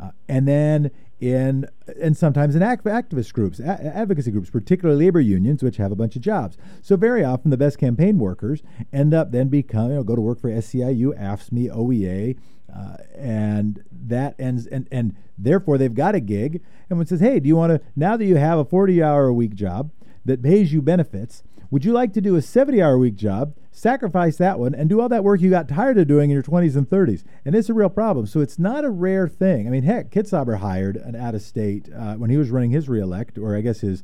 [0.00, 1.68] Uh, and then in
[2.00, 6.16] and sometimes in activist groups, a- advocacy groups, particularly labor unions, which have a bunch
[6.16, 6.56] of jobs.
[6.80, 8.62] So very often the best campaign workers
[8.92, 12.38] end up then become you know go to work for SEIU, AFSCME, OEA,
[12.74, 16.62] uh, and that ends and and therefore they've got a gig.
[16.88, 19.26] And one says, hey, do you want to now that you have a forty hour
[19.26, 19.90] a week job
[20.24, 21.42] that pays you benefits?
[21.70, 25.00] Would you like to do a 70 hour week job, sacrifice that one, and do
[25.00, 27.24] all that work you got tired of doing in your 20s and 30s?
[27.46, 28.26] And it's a real problem.
[28.26, 29.66] So it's not a rare thing.
[29.66, 32.90] I mean, heck, Kitzhaber hired an out of state uh, when he was running his
[32.90, 34.02] reelect, or I guess his,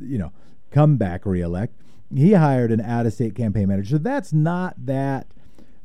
[0.00, 0.32] you know,
[0.72, 1.74] comeback reelect.
[2.12, 3.90] He hired an out of state campaign manager.
[3.90, 5.28] So that's not that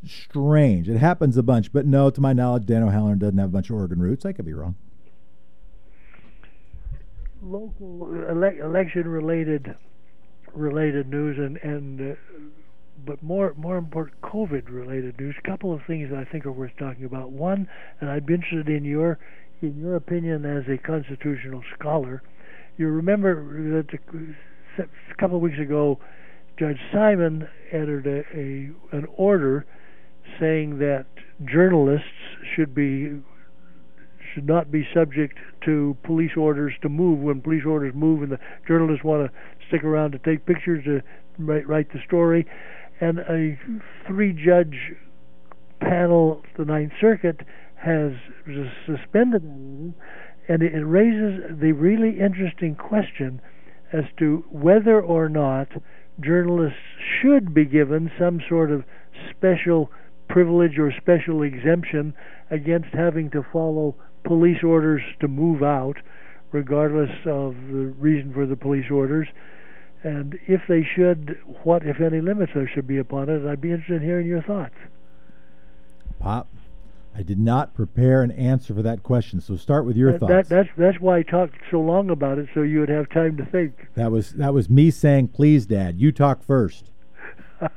[0.06, 0.90] strange.
[0.90, 1.72] It happens a bunch.
[1.72, 4.26] But no, to my knowledge, Dan O'Halloran doesn't have a bunch of Oregon roots.
[4.26, 4.76] I could be wrong.
[7.42, 9.76] Local ele- election related
[10.54, 12.16] related news and and uh,
[13.06, 15.36] but more more important COVID related news.
[15.44, 17.32] A couple of things that I think are worth talking about.
[17.32, 17.68] One,
[18.00, 19.20] and I'd be interested in your
[19.62, 22.22] in your opinion as a constitutional scholar.
[22.78, 23.34] You remember
[23.78, 24.36] that the,
[24.78, 26.00] a couple of weeks ago,
[26.58, 29.66] Judge Simon entered a, a an order
[30.40, 31.06] saying that
[31.46, 32.06] journalists
[32.56, 33.22] should be
[34.40, 37.20] should not be subject to police orders to move.
[37.20, 41.02] When police orders move and the journalists want to stick around to take pictures to
[41.38, 42.46] write, write the story.
[43.02, 43.60] And a
[44.08, 44.94] three judge
[45.82, 47.42] panel the ninth circuit
[47.76, 48.14] has
[48.86, 53.42] suspended and it raises the really interesting question
[53.94, 55.68] as to whether or not
[56.22, 56.80] journalists
[57.22, 58.84] should be given some sort of
[59.30, 59.90] special
[60.28, 62.14] privilege or special exemption
[62.52, 65.98] against having to follow police orders to move out,
[66.52, 69.28] regardless of the reason for the police orders.
[70.04, 73.46] And if they should, what, if any, limits there should be upon it?
[73.46, 74.76] I'd be interested in hearing your thoughts.
[76.20, 76.48] Pop,
[77.16, 79.42] I did not prepare an answer for that question.
[79.42, 80.32] So start with your that, thoughts.
[80.32, 83.36] That, that's that's why I talked so long about it, so you would have time
[83.38, 83.88] to think.
[83.96, 86.92] That was that was me saying, "Please, Dad, you talk first.
[87.62, 87.70] I,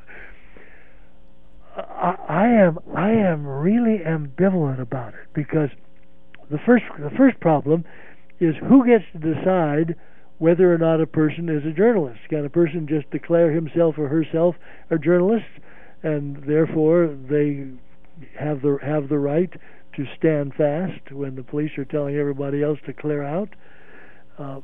[2.29, 5.71] I am I am really ambivalent about it because
[6.53, 7.85] the first the first problem
[8.39, 9.97] is who gets to decide
[10.39, 12.19] whether or not a person is a journalist.
[12.29, 14.57] Can a person just declare himself or herself
[14.91, 15.47] a journalist,
[16.03, 17.69] and therefore they
[18.39, 19.51] have the have the right
[19.97, 23.49] to stand fast when the police are telling everybody else to clear out?
[24.39, 24.61] Uh,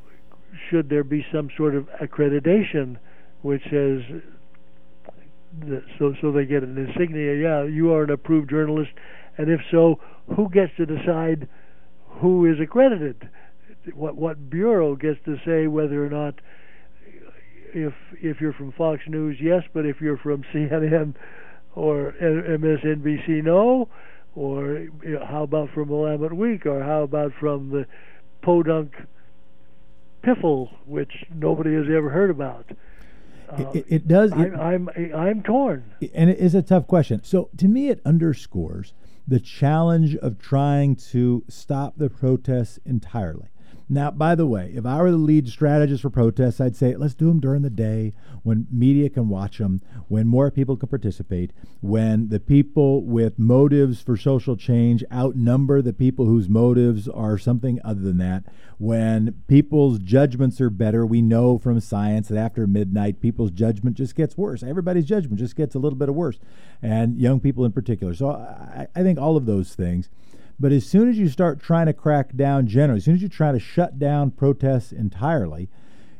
[0.68, 2.96] should there be some sort of accreditation
[3.42, 4.00] which says
[5.98, 7.34] so so they get an insignia?
[7.34, 8.90] Yeah, you are an approved journalist,
[9.38, 10.00] and if so,
[10.34, 11.48] who gets to decide
[12.20, 13.28] who is accredited?
[13.94, 16.34] What what bureau gets to say whether or not
[17.74, 21.14] if if you're from Fox News, yes, but if you're from CNN
[21.74, 23.88] or MSNBC, no,
[24.34, 27.86] or you know, how about from Willamette Week, or how about from the
[28.42, 28.94] Podunk
[30.22, 32.66] Piffle, which nobody has ever heard about.
[33.50, 34.32] Uh, it, it, does.
[34.32, 37.22] I'm, I'm I'm torn, and it is a tough question.
[37.24, 38.92] So to me, it underscores
[39.28, 43.48] the challenge of trying to stop the protests entirely.
[43.90, 47.14] Now, by the way, if I were the lead strategist for protests, I'd say let's
[47.14, 48.12] do them during the day
[48.42, 54.02] when media can watch them, when more people can participate, when the people with motives
[54.02, 58.44] for social change outnumber the people whose motives are something other than that,
[58.76, 61.06] when people's judgments are better.
[61.06, 64.62] We know from science that after midnight, people's judgment just gets worse.
[64.62, 66.38] Everybody's judgment just gets a little bit worse,
[66.82, 68.14] and young people in particular.
[68.14, 70.10] So I, I think all of those things.
[70.60, 73.28] But as soon as you start trying to crack down generally, as soon as you
[73.28, 75.68] try to shut down protests entirely,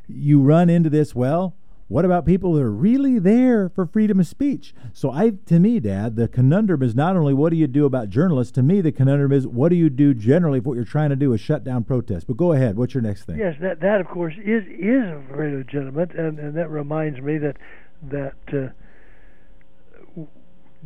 [0.07, 1.15] you run into this.
[1.15, 1.57] Well,
[1.89, 4.75] what about people that are really there for freedom of speech?
[4.93, 8.11] So, I, to me, Dad, the conundrum is not only what do you do about
[8.11, 8.53] journalists.
[8.53, 11.17] To me, the conundrum is what do you do generally if what you're trying to
[11.17, 12.25] do is shut down protests.
[12.25, 12.77] But go ahead.
[12.77, 13.39] What's your next thing?
[13.39, 17.57] Yes, that that of course is is very legitimate, and and that reminds me that
[18.03, 18.35] that.
[18.53, 18.69] Uh,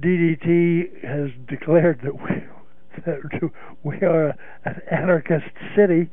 [0.00, 2.42] DDT has declared that we,
[3.82, 4.34] we are
[4.64, 5.44] an anarchist
[5.76, 6.10] city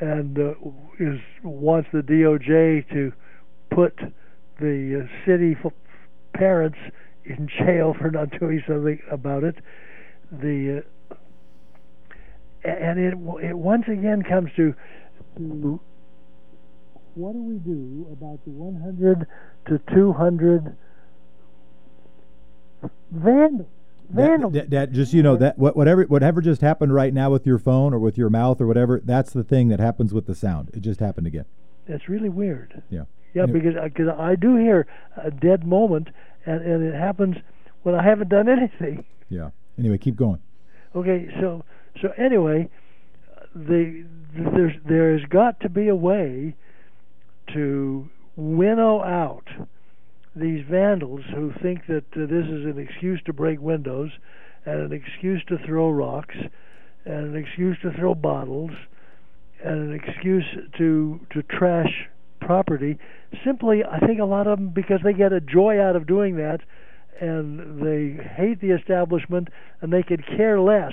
[0.00, 0.54] and uh,
[0.98, 3.12] is wants the DOJ to
[3.70, 3.98] put
[4.60, 5.56] the uh, city
[6.34, 6.78] parents
[7.24, 9.56] in jail for not doing something about it.
[10.30, 11.14] The uh,
[12.64, 14.74] and it it once again comes to,
[15.36, 15.80] to
[17.14, 19.26] what do we do about the 100
[19.66, 20.76] to 200
[23.10, 23.68] vandals?
[24.14, 27.58] That, that, that, just you know that whatever whatever just happened right now with your
[27.58, 30.70] phone or with your mouth or whatever that's the thing that happens with the sound.
[30.74, 31.46] It just happened again.
[31.88, 32.82] That's really weird.
[32.90, 33.04] Yeah.
[33.34, 33.60] Yeah anyway.
[33.60, 34.86] because uh, because I do hear
[35.16, 36.08] a dead moment
[36.44, 37.36] and and it happens
[37.82, 39.04] when I haven't done anything.
[39.28, 39.50] Yeah.
[39.78, 40.40] Anyway keep going.
[40.94, 41.64] Okay so
[42.00, 42.68] so anyway
[43.54, 44.04] the
[44.34, 46.54] there's there's got to be a way
[47.54, 49.48] to winnow out
[50.34, 54.10] these vandals who think that uh, this is an excuse to break windows
[54.64, 56.36] and an excuse to throw rocks
[57.04, 58.70] and an excuse to throw bottles
[59.62, 60.44] and an excuse
[60.78, 62.08] to to trash
[62.40, 62.98] property
[63.44, 66.36] simply i think a lot of them because they get a joy out of doing
[66.36, 66.60] that
[67.20, 69.48] and they hate the establishment
[69.80, 70.92] and they could care less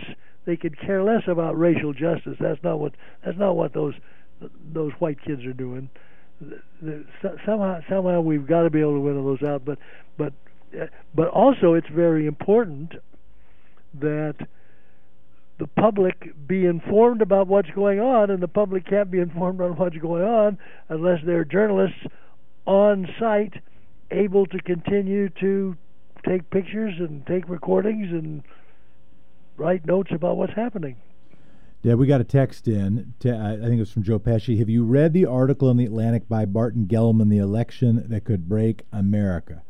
[0.49, 2.35] they could care less about racial justice.
[2.39, 3.93] That's not what that's not what those
[4.73, 5.89] those white kids are doing
[7.45, 9.65] somehow somehow we've got to be able to winnow those out.
[9.65, 9.77] But
[10.17, 10.33] but
[10.79, 12.93] uh, but also it's very important
[13.99, 14.35] that
[15.59, 19.75] the public be informed about what's going on, and the public can't be informed on
[19.75, 21.99] what's going on unless there are journalists
[22.65, 23.53] on site
[24.11, 25.75] able to continue to
[26.27, 28.43] take pictures and take recordings and
[29.57, 30.95] write notes about what's happening.
[31.81, 33.13] Yeah, we got a text in.
[33.19, 34.59] To, I think it was from Joe Pesci.
[34.59, 38.49] Have you read the article in the Atlantic by Barton Gellman, "The Election That Could
[38.49, 39.63] Break America"?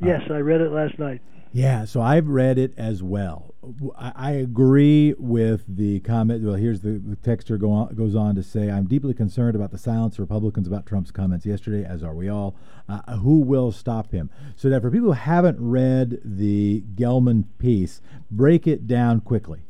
[0.00, 1.22] Yes, uh, I read it last night.
[1.52, 3.54] Yeah, so I've read it as well.
[3.98, 6.44] I, I agree with the comment.
[6.44, 9.72] Well, here's the, the texter go on, goes on to say, "I'm deeply concerned about
[9.72, 12.54] the silence of Republicans about Trump's comments yesterday, as are we all.
[12.88, 18.00] Uh, who will stop him?" So that for people who haven't read the Gellman piece,
[18.30, 19.62] break it down quickly.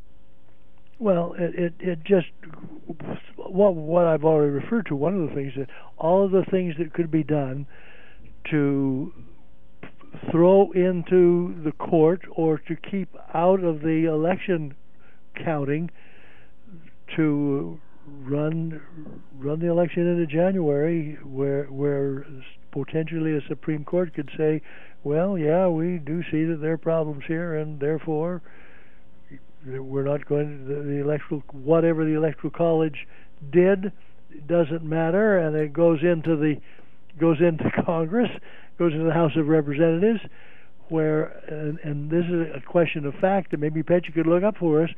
[0.99, 2.29] Well, it, it, it just
[3.37, 4.97] what what I've already referred to.
[4.97, 5.69] One of the things that
[5.99, 7.67] all of the things that could be done
[8.51, 9.13] to
[10.31, 14.75] throw into the court or to keep out of the election
[15.45, 15.91] counting
[17.17, 18.81] to run
[19.39, 22.27] run the election into January where where
[22.71, 24.63] potentially a Supreme Court could say,
[25.05, 28.43] well, yeah, we do see that there are problems here and therefore
[29.67, 33.07] we're not going to the, the electoral whatever the electoral college
[33.53, 33.93] did
[34.47, 36.57] doesn't matter, and it goes into the
[37.19, 38.31] goes into Congress,
[38.79, 40.21] goes into the House of Representatives,
[40.89, 44.43] where and, and this is a question of fact that maybe Pet you could look
[44.43, 44.91] up for us,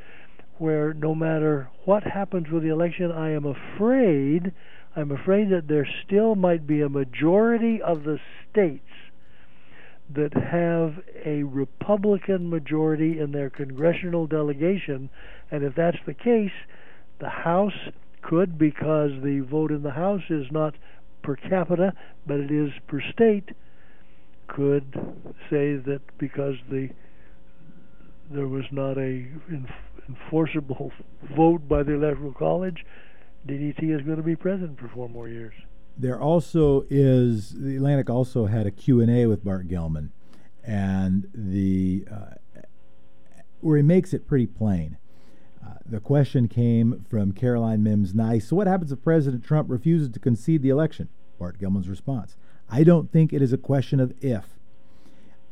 [0.58, 4.52] where no matter what happens with the election, I am afraid,
[4.96, 8.18] I'm afraid that there still might be a majority of the
[8.50, 8.84] states
[10.14, 15.10] that have a Republican majority in their congressional delegation,
[15.50, 16.52] and if that's the case,
[17.20, 17.90] the House
[18.22, 20.74] could, because the vote in the House is not
[21.22, 21.92] per capita,
[22.26, 23.50] but it is per state,
[24.46, 24.94] could
[25.50, 26.88] say that because the
[28.30, 29.26] there was not a
[30.08, 30.92] enforceable
[31.36, 32.84] vote by the electoral college,
[33.46, 35.54] DDT is going to be president for four more years
[35.98, 40.10] there also is the Atlantic also had a Q&A with Bart Gellman
[40.62, 42.60] and the uh,
[43.60, 44.96] where he makes it pretty plain.
[45.64, 48.48] Uh, the question came from Caroline Mimbs Nice.
[48.48, 51.08] So, what happens if President Trump refuses to concede the election?
[51.38, 52.36] Bart Gellman's response
[52.68, 54.57] I don't think it is a question of if.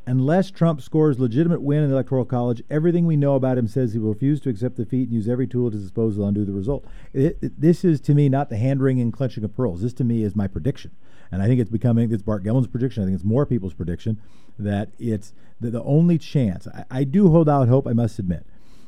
[0.09, 3.93] Unless Trump scores legitimate win in the Electoral College, everything we know about him says
[3.93, 6.45] he will refuse to accept defeat and use every tool at his disposal to undo
[6.45, 6.85] the result.
[7.13, 9.83] It, it, this is, to me, not the hand wringing and clenching of pearls.
[9.83, 10.93] This, to me, is my prediction.
[11.33, 13.03] And I think it's becoming, it's Bart Gellman's prediction.
[13.03, 14.21] I think it's more people's prediction
[14.61, 16.69] that it's the, the only chance.
[16.69, 18.47] I, I do hold out hope, I must admit,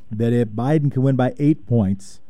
[0.09, 2.21] that if Biden can win by eight points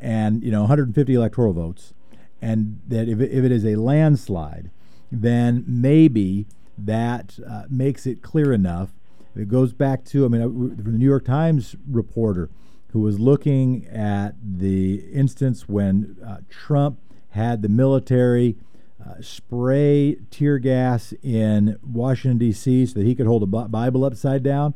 [0.00, 1.92] and, you know, 150 electoral votes,
[2.40, 4.70] and that if if it is a landslide,
[5.10, 6.46] then maybe
[6.86, 8.90] that uh, makes it clear enough.
[9.36, 12.50] It goes back to, I mean, uh, the New York Times reporter
[12.92, 16.98] who was looking at the instance when uh, Trump
[17.30, 18.56] had the military
[19.04, 22.86] uh, spray tear gas in Washington D.C.
[22.86, 24.74] so that he could hold a Bible upside down.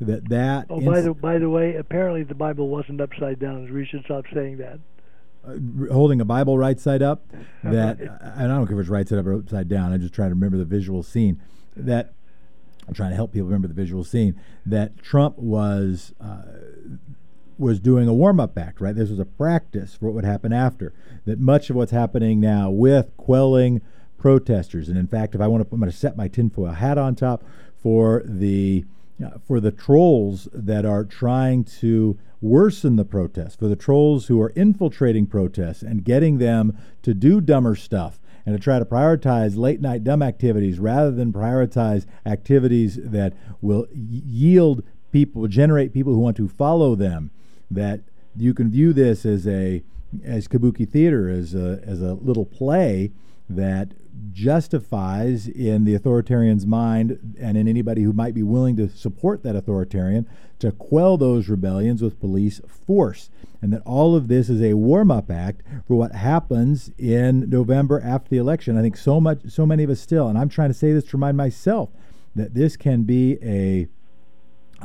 [0.00, 0.66] That that.
[0.68, 3.72] Oh, by the by the way, apparently the Bible wasn't upside down.
[3.72, 4.80] We should stop saying that.
[5.44, 7.24] Uh, holding a Bible right side up.
[7.64, 8.00] That
[8.36, 9.92] I don't care if it's right side up or upside down.
[9.92, 11.40] I'm just trying to remember the visual scene.
[11.76, 12.12] That
[12.88, 14.34] I'm trying to help people remember the visual scene.
[14.66, 16.42] That Trump was uh,
[17.56, 18.80] was doing a warm up act.
[18.80, 20.92] Right, this was a practice for what would happen after.
[21.24, 23.80] That much of what's happening now with quelling
[24.18, 26.98] protesters, and in fact, if I want to, I'm going to set my tinfoil hat
[26.98, 27.44] on top
[27.80, 33.68] for the uh, Uh, for the trolls that are trying to worsen the protests, for
[33.68, 38.62] the trolls who are infiltrating protests and getting them to do dumber stuff and to
[38.62, 44.82] try to prioritize late night dumb activities rather than prioritize activities that will yield
[45.12, 47.30] people, generate people who want to follow them.
[47.70, 48.00] That
[48.36, 49.82] you can view this as a
[50.24, 53.12] as kabuki theater, as a as a little play
[53.48, 53.92] that
[54.30, 59.56] justifies in the authoritarian's mind and in anybody who might be willing to support that
[59.56, 63.30] authoritarian to quell those rebellions with police force.
[63.60, 68.00] And that all of this is a warm up act for what happens in November
[68.00, 68.76] after the election.
[68.76, 71.04] I think so much so many of us still, and I'm trying to say this
[71.06, 71.90] to remind myself
[72.34, 73.88] that this can be a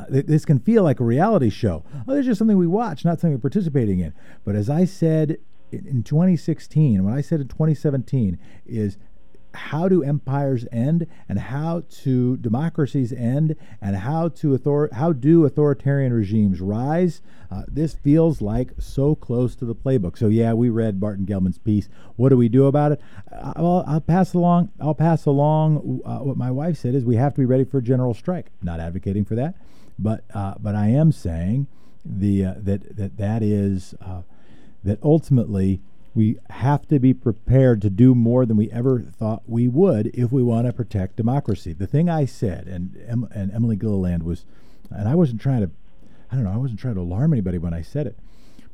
[0.10, 1.84] this can feel like a reality show.
[2.08, 4.14] Oh, there's just something we watch, not something we're participating in.
[4.46, 5.38] But as I said
[5.72, 8.98] in 2016, what I said in 2017 is
[9.58, 15.46] how do empires end and how do democracies end and how to author- how do
[15.46, 17.22] authoritarian regimes rise?
[17.52, 20.18] Uh, this feels like so close to the playbook.
[20.18, 21.90] So yeah we read Barton Gellman's piece.
[22.16, 23.02] What do we do about it?
[23.32, 27.34] I'll, I'll pass along I'll pass along uh, what my wife said is we have
[27.34, 28.52] to be ready for a general strike.
[28.62, 29.56] Not advocating for that
[30.00, 31.68] but uh, but I am saying
[32.06, 34.22] the uh, that that that is uh,
[34.84, 35.82] that ultimately
[36.18, 40.32] we have to be prepared to do more than we ever thought we would if
[40.32, 41.74] we want to protect democracy.
[41.74, 42.96] The thing I said, and
[43.32, 44.44] and Emily Gilliland was,
[44.90, 45.70] and I wasn't trying to,
[46.32, 48.18] I don't know, I wasn't trying to alarm anybody when I said it,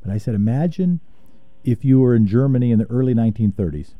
[0.02, 1.00] but I said, imagine
[1.64, 3.90] if you were in Germany in the early 1930s.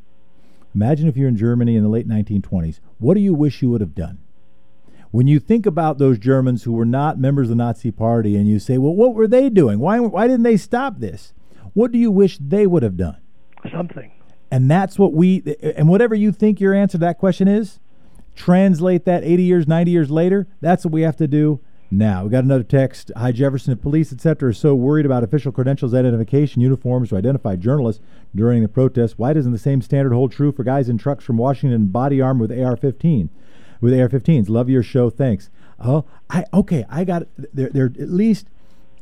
[0.74, 2.80] Imagine if you're in Germany in the late 1920s.
[2.98, 4.20] What do you wish you would have done?
[5.10, 8.48] When you think about those Germans who were not members of the Nazi Party, and
[8.48, 9.80] you say, well, what were they doing?
[9.80, 11.34] Why, why didn't they stop this?
[11.74, 13.18] What do you wish they would have done?
[13.72, 14.12] Something.
[14.50, 17.80] And that's what we, and whatever you think your answer to that question is,
[18.34, 20.46] translate that 80 years, 90 years later.
[20.60, 21.60] That's what we have to do
[21.90, 22.24] now.
[22.24, 23.10] We got another text.
[23.16, 23.76] Hi, Jefferson.
[23.78, 28.02] Police, etc., are so worried about official credentials identification uniforms to identify journalists
[28.34, 29.18] during the protest.
[29.18, 32.40] Why doesn't the same standard hold true for guys in trucks from Washington body armed
[32.40, 33.28] with AR-15?
[33.80, 34.48] With AR-15s.
[34.48, 35.10] Love your show.
[35.10, 35.50] Thanks.
[35.78, 36.84] Oh, I okay.
[36.88, 37.68] I got there.
[37.68, 38.48] There are at least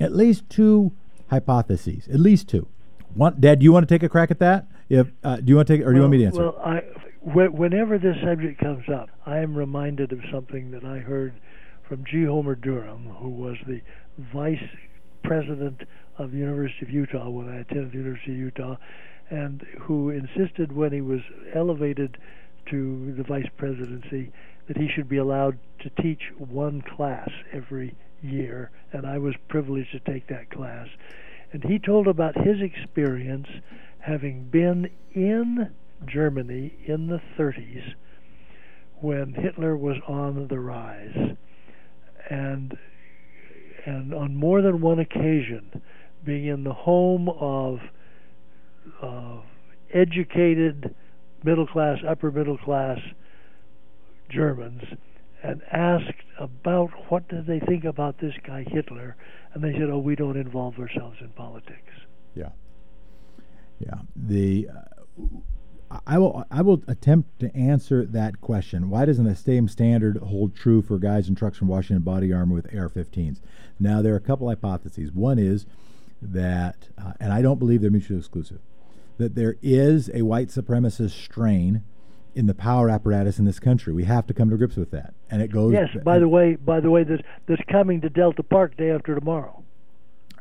[0.01, 0.93] at least two
[1.31, 2.09] hypotheses.
[2.09, 2.67] At least two.
[3.15, 4.67] One, Dad, do you want to take a crack at that?
[4.89, 6.43] If uh, do you want to take, or do you want me to answer?
[6.43, 6.83] Well, I,
[7.23, 11.35] whenever this subject comes up, I am reminded of something that I heard
[11.89, 12.25] from G.
[12.25, 13.81] Homer Durham, who was the
[14.33, 14.65] vice
[15.25, 15.83] president
[16.19, 18.77] of the University of Utah when I attended the University of Utah,
[19.31, 21.21] and who insisted when he was
[21.55, 22.19] elevated
[22.71, 24.33] to the vice presidency
[24.69, 29.93] that he should be allowed to teach one class every year, and I was privileged
[29.93, 30.89] to take that class.
[31.53, 33.47] And he told about his experience
[34.01, 35.71] having been in
[36.07, 37.95] Germany in the 30s
[39.01, 41.37] when Hitler was on the rise.
[42.31, 42.77] And
[43.85, 45.83] and on more than one occasion,
[46.25, 47.81] being in the home of
[49.93, 50.95] educated
[51.45, 52.99] middle class, upper middle class
[54.31, 54.83] Germans,
[55.43, 59.17] and asked about what did they think about this guy Hitler,
[59.55, 61.93] and they said, "Oh, we don't involve ourselves in politics."
[62.35, 62.51] Yeah,
[63.79, 64.01] yeah.
[64.17, 68.89] The uh, I will I will attempt to answer that question.
[68.89, 72.55] Why doesn't the same standard hold true for guys in trucks from Washington body armor
[72.55, 73.41] with AR-15s?
[73.79, 75.13] Now there are a couple hypotheses.
[75.13, 75.67] One is
[76.21, 78.61] that, uh, and I don't believe they're mutually exclusive,
[79.19, 81.83] that there is a white supremacist strain
[82.35, 83.93] in the power apparatus in this country.
[83.93, 85.73] We have to come to grips with that, and it goes.
[85.73, 85.89] Yes.
[86.05, 89.63] By the way, by the way, that's that's coming to Delta Park day after tomorrow.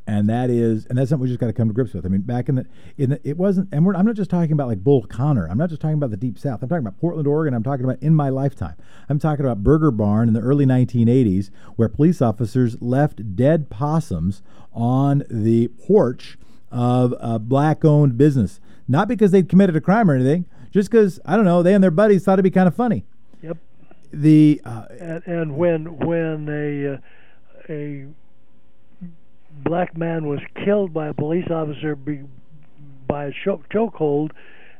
[0.08, 2.06] And that is, and that's something we just got to come to grips with.
[2.06, 2.66] I mean, back in the,
[2.98, 5.48] in the, it wasn't, and I'm not just talking about like Bull Connor.
[5.48, 6.64] I'm not just talking about the Deep South.
[6.64, 7.54] I'm talking about Portland, Oregon.
[7.54, 8.76] I'm talking about in my lifetime.
[9.10, 14.42] I'm talking about Burger Barn in the early 1980s, where police officers left dead possums
[14.74, 16.38] on the porch
[16.72, 21.36] of a black-owned business, not because they'd committed a crime or anything, just because I
[21.36, 23.06] don't know, they and their buddies thought it'd be kind of funny.
[23.42, 23.58] Yep.
[24.14, 26.98] The uh, and, and when when a uh,
[27.70, 28.08] a
[29.64, 32.22] black man was killed by a police officer be,
[33.08, 34.32] by a choke chokehold,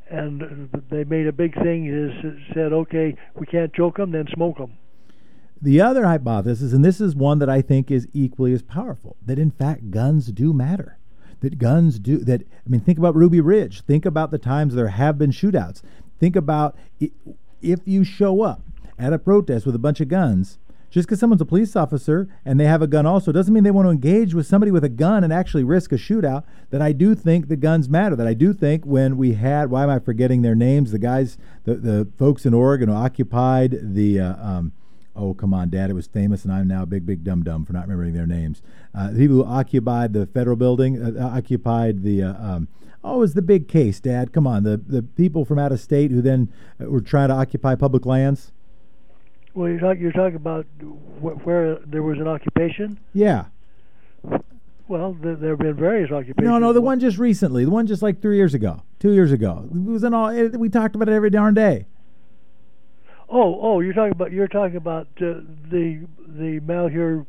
[0.10, 1.88] and they made a big thing.
[1.88, 2.12] Is
[2.54, 4.78] said, okay, we can't choke them, then smoke them.
[5.62, 9.38] The other hypothesis, and this is one that I think is equally as powerful, that
[9.38, 10.98] in fact guns do matter.
[11.42, 12.42] That guns do that.
[12.42, 13.82] I mean, think about Ruby Ridge.
[13.82, 15.82] Think about the times there have been shootouts.
[16.20, 16.76] Think about
[17.62, 18.62] if you show up
[18.98, 20.60] at a protest with a bunch of guns
[20.92, 23.72] just because someone's a police officer and they have a gun also doesn't mean they
[23.72, 26.44] want to engage with somebody with a gun and actually risk a shootout.
[26.70, 28.16] That I do think the guns matter.
[28.16, 30.92] That I do think when we had, why am I forgetting their names?
[30.92, 34.74] The guys, the, the folks in Oregon who occupied the, uh, um,
[35.16, 37.66] oh, come on, Dad, it was famous and I'm now a big, big dum dum
[37.66, 38.62] for not remembering their names.
[38.94, 42.68] Uh, the people who occupied the federal building, uh, occupied the, uh, um,
[43.04, 44.32] Oh, it was the big case, Dad.
[44.32, 47.34] Come on, the the people from out of state who then uh, were trying to
[47.34, 48.52] occupy public lands.
[49.54, 50.68] Well, you're talking you're talking about
[51.20, 53.00] wh- where there was an occupation.
[53.14, 53.46] Yeah.
[54.88, 56.46] Well, there, there have been various occupations.
[56.46, 59.32] No, no, the one just recently, the one just like three years ago, two years
[59.32, 59.68] ago.
[59.74, 60.30] It was in all.
[60.30, 61.88] It, we talked about it every darn day.
[63.32, 67.26] Oh, oh, you're talking about you're talking about uh, the the Malheur.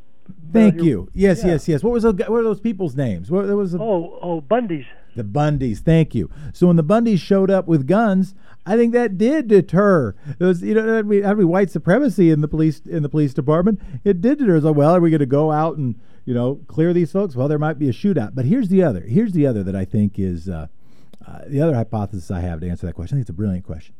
[0.53, 1.09] Thank you.
[1.15, 1.53] Yes, yeah.
[1.53, 1.83] yes, yes.
[1.85, 3.31] What was what were those people's names?
[3.31, 3.75] What there was?
[3.75, 4.87] A, oh, oh, Bundy's.
[5.15, 5.79] The Bundys.
[5.79, 6.29] Thank you.
[6.53, 8.35] So when the Bundys showed up with guns,
[8.67, 10.15] I think that did deter.
[10.41, 13.33] It was you know we, had we white supremacy in the police in the police
[13.33, 14.57] department, it did deter.
[14.57, 17.37] It's like, well, are we going to go out and you know clear these folks?
[17.37, 18.35] Well, there might be a shootout.
[18.35, 19.03] But here's the other.
[19.03, 20.67] Here's the other that I think is uh,
[21.25, 23.15] uh, the other hypothesis I have to answer that question.
[23.15, 23.95] I think it's a brilliant question,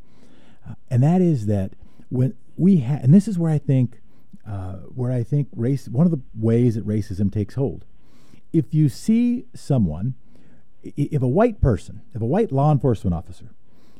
[0.67, 1.71] uh, and that is that
[2.13, 3.99] when we have, and this is where I think
[4.47, 7.85] uh, where I think race one of the ways that racism takes hold.
[8.51, 10.13] If you see someone,
[10.83, 13.55] if a white person, if a white law enforcement officer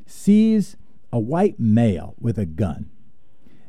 [0.06, 0.76] sees
[1.12, 2.88] a white male with a gun,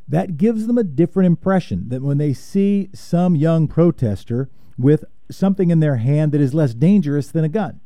[0.07, 5.71] that gives them a different impression than when they see some young protester with something
[5.71, 7.79] in their hand that is less dangerous than a gun.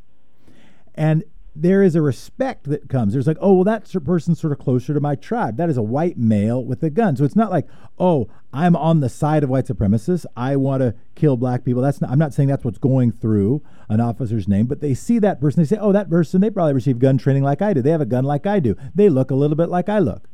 [0.93, 1.23] And
[1.61, 3.13] there is a respect that comes.
[3.13, 5.57] There's like, oh, well, that person's sort of closer to my tribe.
[5.57, 7.15] That is a white male with a gun.
[7.15, 10.25] So it's not like, oh, I'm on the side of white supremacists.
[10.35, 11.81] I want to kill black people.
[11.81, 15.19] That's not, I'm not saying that's what's going through an officer's name, but they see
[15.19, 15.61] that person.
[15.61, 17.83] They say, oh, that person, they probably received gun training like I did.
[17.83, 18.75] They have a gun like I do.
[18.95, 20.29] They look a little bit like I look.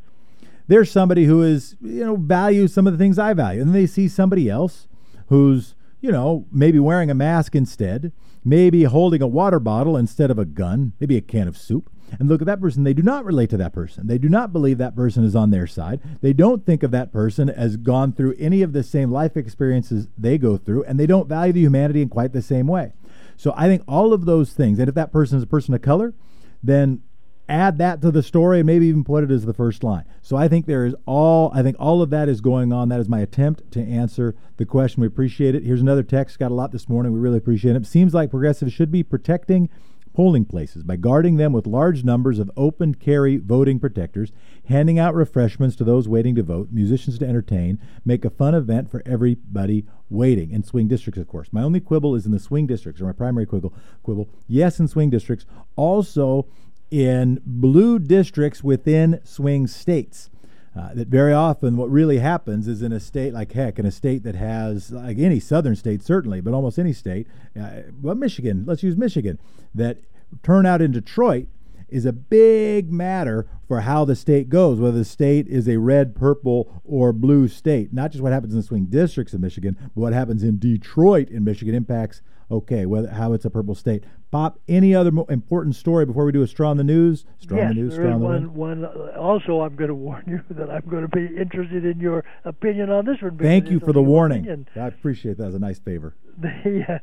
[0.68, 3.62] There's somebody who is, you know, values some of the things I value.
[3.62, 4.88] And they see somebody else
[5.28, 5.76] who's,
[6.06, 8.12] you know, maybe wearing a mask instead
[8.46, 11.90] maybe holding a water bottle instead of a gun, maybe a can of soup,
[12.20, 12.84] and look at that person.
[12.84, 14.06] They do not relate to that person.
[14.06, 16.00] They do not believe that person is on their side.
[16.22, 20.08] They don't think of that person as gone through any of the same life experiences
[20.16, 22.94] they go through, and they don't value the humanity in quite the same way.
[23.36, 25.82] So I think all of those things, and if that person is a person of
[25.82, 26.14] color,
[26.62, 27.02] then
[27.48, 30.06] add that to the story and maybe even put it as the first line.
[30.22, 32.90] So I think there is all I think all of that is going on.
[32.90, 35.02] That is my attempt to answer the question.
[35.02, 35.64] We appreciate it.
[35.64, 36.40] Here's another text.
[36.40, 37.14] Got a lot this morning.
[37.14, 37.86] We really appreciate it.
[37.86, 39.70] Seems like progressives should be protecting
[40.16, 44.32] polling places by guarding them with large numbers of open carry voting protectors,
[44.70, 48.90] handing out refreshments to those waiting to vote, musicians to entertain, make a fun event
[48.90, 51.50] for everybody waiting in swing districts, of course.
[51.52, 53.74] My only quibble is in the swing districts, or my primary quibble.
[54.04, 56.48] Quibble, yes, in swing districts, also
[56.92, 60.30] in blue districts within swing states.
[60.78, 63.92] Uh, that very often what really happens is in a state like heck, in a
[63.92, 67.28] state that has, like any southern state certainly, but almost any state,
[67.60, 69.40] uh, well, Michigan, let's use Michigan,
[69.74, 70.00] that
[70.44, 71.48] turnout in Detroit
[71.88, 76.14] is a big matter for how the state goes, whether the state is a red,
[76.14, 77.94] purple, or blue state.
[77.94, 81.30] Not just what happens in the swing districts of Michigan, but what happens in Detroit
[81.30, 82.22] in Michigan impacts
[82.52, 84.04] okay, whether how it's a purple state.
[84.32, 87.26] Pop, any other important story before we do a straw in the news?
[87.40, 88.86] Straw yes, in the news, straw in the one, one.
[88.86, 92.26] uh, Also, I'm going to warn you that I'm going to be interested in your
[92.44, 93.38] opinion on this one.
[93.38, 94.40] Thank you for the warning.
[94.42, 94.68] opinion.
[94.76, 96.16] I appreciate that as a nice favor.
[96.38, 97.00] The,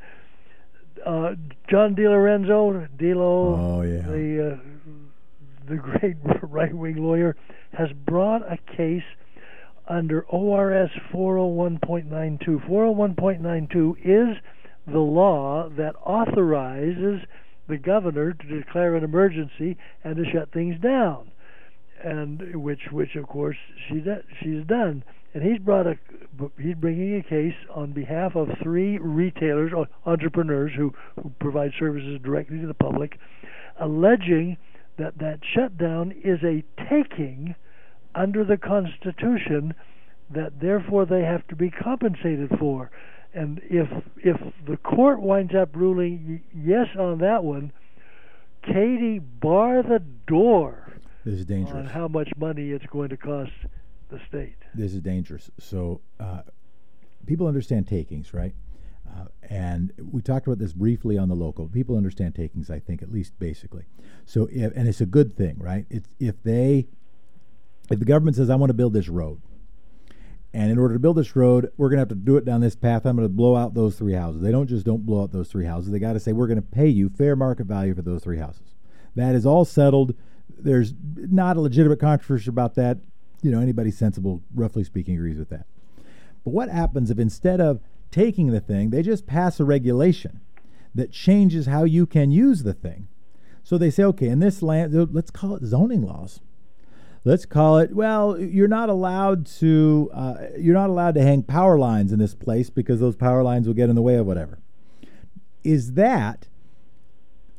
[1.06, 1.34] uh, uh,
[1.70, 4.02] John DiLorenzo, Dilo, Oh, yeah.
[4.02, 4.56] the uh,
[5.68, 7.34] the great right-wing lawyer,
[7.72, 9.02] has brought a case
[9.88, 12.68] under ORS 401.92.
[12.68, 14.36] 401.92 is
[14.86, 17.20] the law that authorizes
[17.68, 21.30] the governor to declare an emergency and to shut things down,
[22.02, 23.56] and which, which of course
[23.88, 25.04] she do, she's done.
[25.34, 25.98] And he's brought a
[26.60, 32.20] he's bringing a case on behalf of three retailers or entrepreneurs who, who provide services
[32.22, 33.18] directly to the public,
[33.80, 34.58] alleging
[34.98, 37.54] that that shutdown is a taking
[38.14, 39.74] under the Constitution
[40.34, 42.90] that therefore they have to be compensated for.
[43.34, 47.72] And if if the court winds up ruling yes on that one,
[48.62, 50.92] Katie, bar the door
[51.24, 51.74] This is dangerous.
[51.74, 53.52] on how much money it's going to cost
[54.10, 54.56] the state.
[54.74, 55.50] This is dangerous.
[55.58, 56.42] So, uh,
[57.26, 58.54] people understand takings, right?
[59.08, 61.68] Uh, and we talked about this briefly on the local.
[61.68, 63.84] People understand takings, I think, at least basically.
[64.26, 65.86] So, if, and it's a good thing, right?
[65.90, 66.86] It's if they,
[67.90, 69.40] if the government says, "I want to build this road,"
[70.54, 72.60] and in order to build this road, we're going to have to do it down
[72.60, 73.06] this path.
[73.06, 74.42] I'm going to blow out those three houses.
[74.42, 75.90] They don't just don't blow out those three houses.
[75.90, 78.38] They got to say we're going to pay you fair market value for those three
[78.38, 78.74] houses.
[79.14, 80.14] That is all settled.
[80.48, 82.98] There's not a legitimate controversy about that.
[83.40, 85.66] You know, anybody sensible, roughly speaking, agrees with that.
[86.44, 87.80] But what happens if instead of
[88.10, 90.40] taking the thing, they just pass a regulation
[90.94, 93.08] that changes how you can use the thing?
[93.64, 96.40] So they say, okay, in this land, let's call it zoning laws.
[97.24, 97.94] Let's call it.
[97.94, 100.10] Well, you're not allowed to.
[100.12, 103.66] Uh, you're not allowed to hang power lines in this place because those power lines
[103.66, 104.58] will get in the way of whatever.
[105.62, 106.48] Is that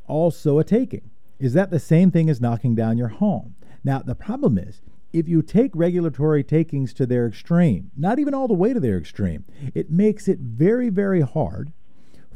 [0.07, 1.09] also a taking?
[1.39, 3.55] Is that the same thing as knocking down your home?
[3.83, 4.81] Now, the problem is
[5.13, 8.97] if you take regulatory takings to their extreme, not even all the way to their
[8.97, 11.71] extreme, it makes it very, very hard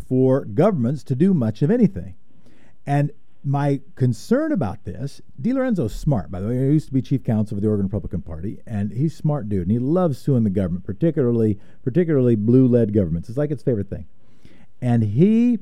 [0.07, 2.15] for governments to do much of anything.
[2.85, 3.11] And
[3.47, 6.55] my concern about this, DiLorenzo's smart, by the way.
[6.57, 9.47] He used to be chief counsel for the Oregon Republican Party, and he's a smart
[9.47, 13.29] dude, and he loves suing the government, particularly particularly blue-led governments.
[13.29, 14.05] It's like its favorite thing.
[14.81, 15.59] And he,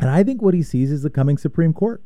[0.00, 2.02] and I think what he sees is the coming Supreme Court.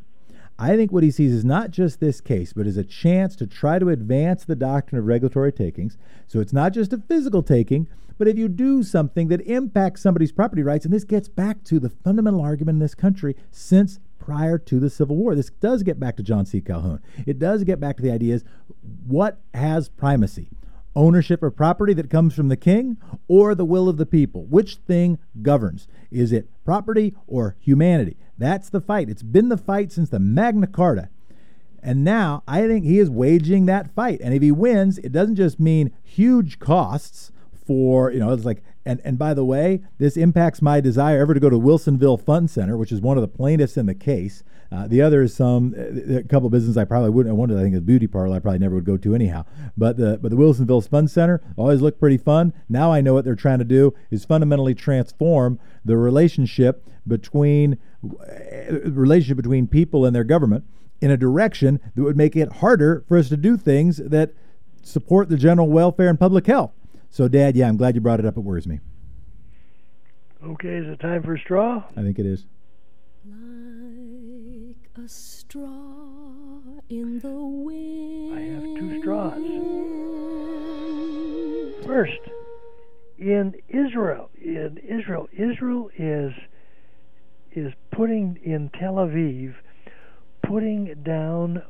[0.59, 3.47] I think what he sees is not just this case, but is a chance to
[3.47, 5.97] try to advance the doctrine of regulatory takings.
[6.27, 10.33] So it's not just a physical taking, but if you do something that impacts somebody's
[10.33, 14.57] property rights, and this gets back to the fundamental argument in this country since prior
[14.57, 15.35] to the Civil War.
[15.35, 16.61] This does get back to John C.
[16.61, 17.01] Calhoun.
[17.27, 18.45] It does get back to the ideas
[19.07, 20.49] what has primacy?
[20.95, 24.45] Ownership of property that comes from the king or the will of the people?
[24.45, 25.89] Which thing governs?
[26.11, 28.17] Is it property or humanity?
[28.39, 29.09] That's the fight.
[29.09, 31.09] It's been the fight since the Magna Carta.
[31.83, 34.21] And now I think he is waging that fight.
[34.23, 37.33] And if he wins, it doesn't just mean huge costs
[37.73, 41.33] for, you know, it's like, and, and by the way, this impacts my desire ever
[41.33, 44.45] to go to Wilsonville Fun Center, which is one of the plaintiffs in the case.
[44.71, 47.35] Uh, the other is some a couple of businesses I probably wouldn't.
[47.35, 49.47] One I think a beauty parlor I probably never would go to anyhow.
[49.75, 52.53] But the but the Wilsonville Fun Center always looked pretty fun.
[52.69, 58.91] Now I know what they're trying to do is fundamentally transform the relationship between uh,
[58.91, 60.65] relationship between people and their government
[61.01, 64.35] in a direction that would make it harder for us to do things that
[64.83, 66.73] support the general welfare and public health.
[67.13, 68.39] So, Dad, yeah, I'm glad you brought it up.
[68.39, 68.81] It worries me.
[70.43, 71.85] Okay, is it time for a straw?
[71.95, 72.47] I think it is.
[73.27, 78.35] Like a straw in the wind.
[78.35, 79.35] I have two straws.
[81.85, 82.19] First,
[83.19, 86.33] in Israel, in Israel, Israel is
[87.51, 89.55] is putting in Tel Aviv,
[90.43, 91.63] putting down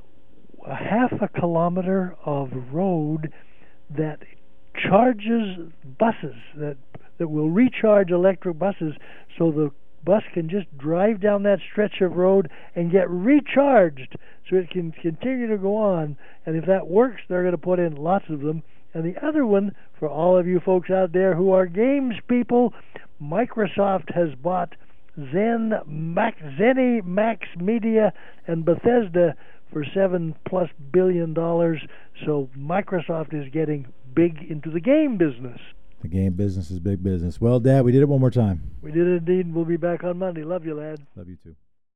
[0.64, 3.32] a half a kilometer of road
[3.90, 4.22] that
[4.74, 6.76] charges buses that
[7.18, 8.94] that will recharge electric buses
[9.38, 9.70] so the
[10.04, 14.16] bus can just drive down that stretch of road and get recharged
[14.48, 16.16] so it can continue to go on.
[16.44, 18.62] And if that works, they're going to put in lots of them.
[18.94, 22.74] And the other one, for all of you folks out there who are games people,
[23.22, 24.74] Microsoft has bought
[25.16, 28.12] Zen, Max, Zenny, Max Media,
[28.46, 29.34] and Bethesda
[29.72, 31.80] for seven plus billion dollars.
[32.26, 35.60] So Microsoft is getting big into the game business.
[36.02, 37.40] The game business is big business.
[37.40, 38.72] Well, Dad, we did it one more time.
[38.82, 39.54] We did it indeed.
[39.54, 40.42] We'll be back on Monday.
[40.42, 41.06] Love you, lad.
[41.14, 41.54] Love you too.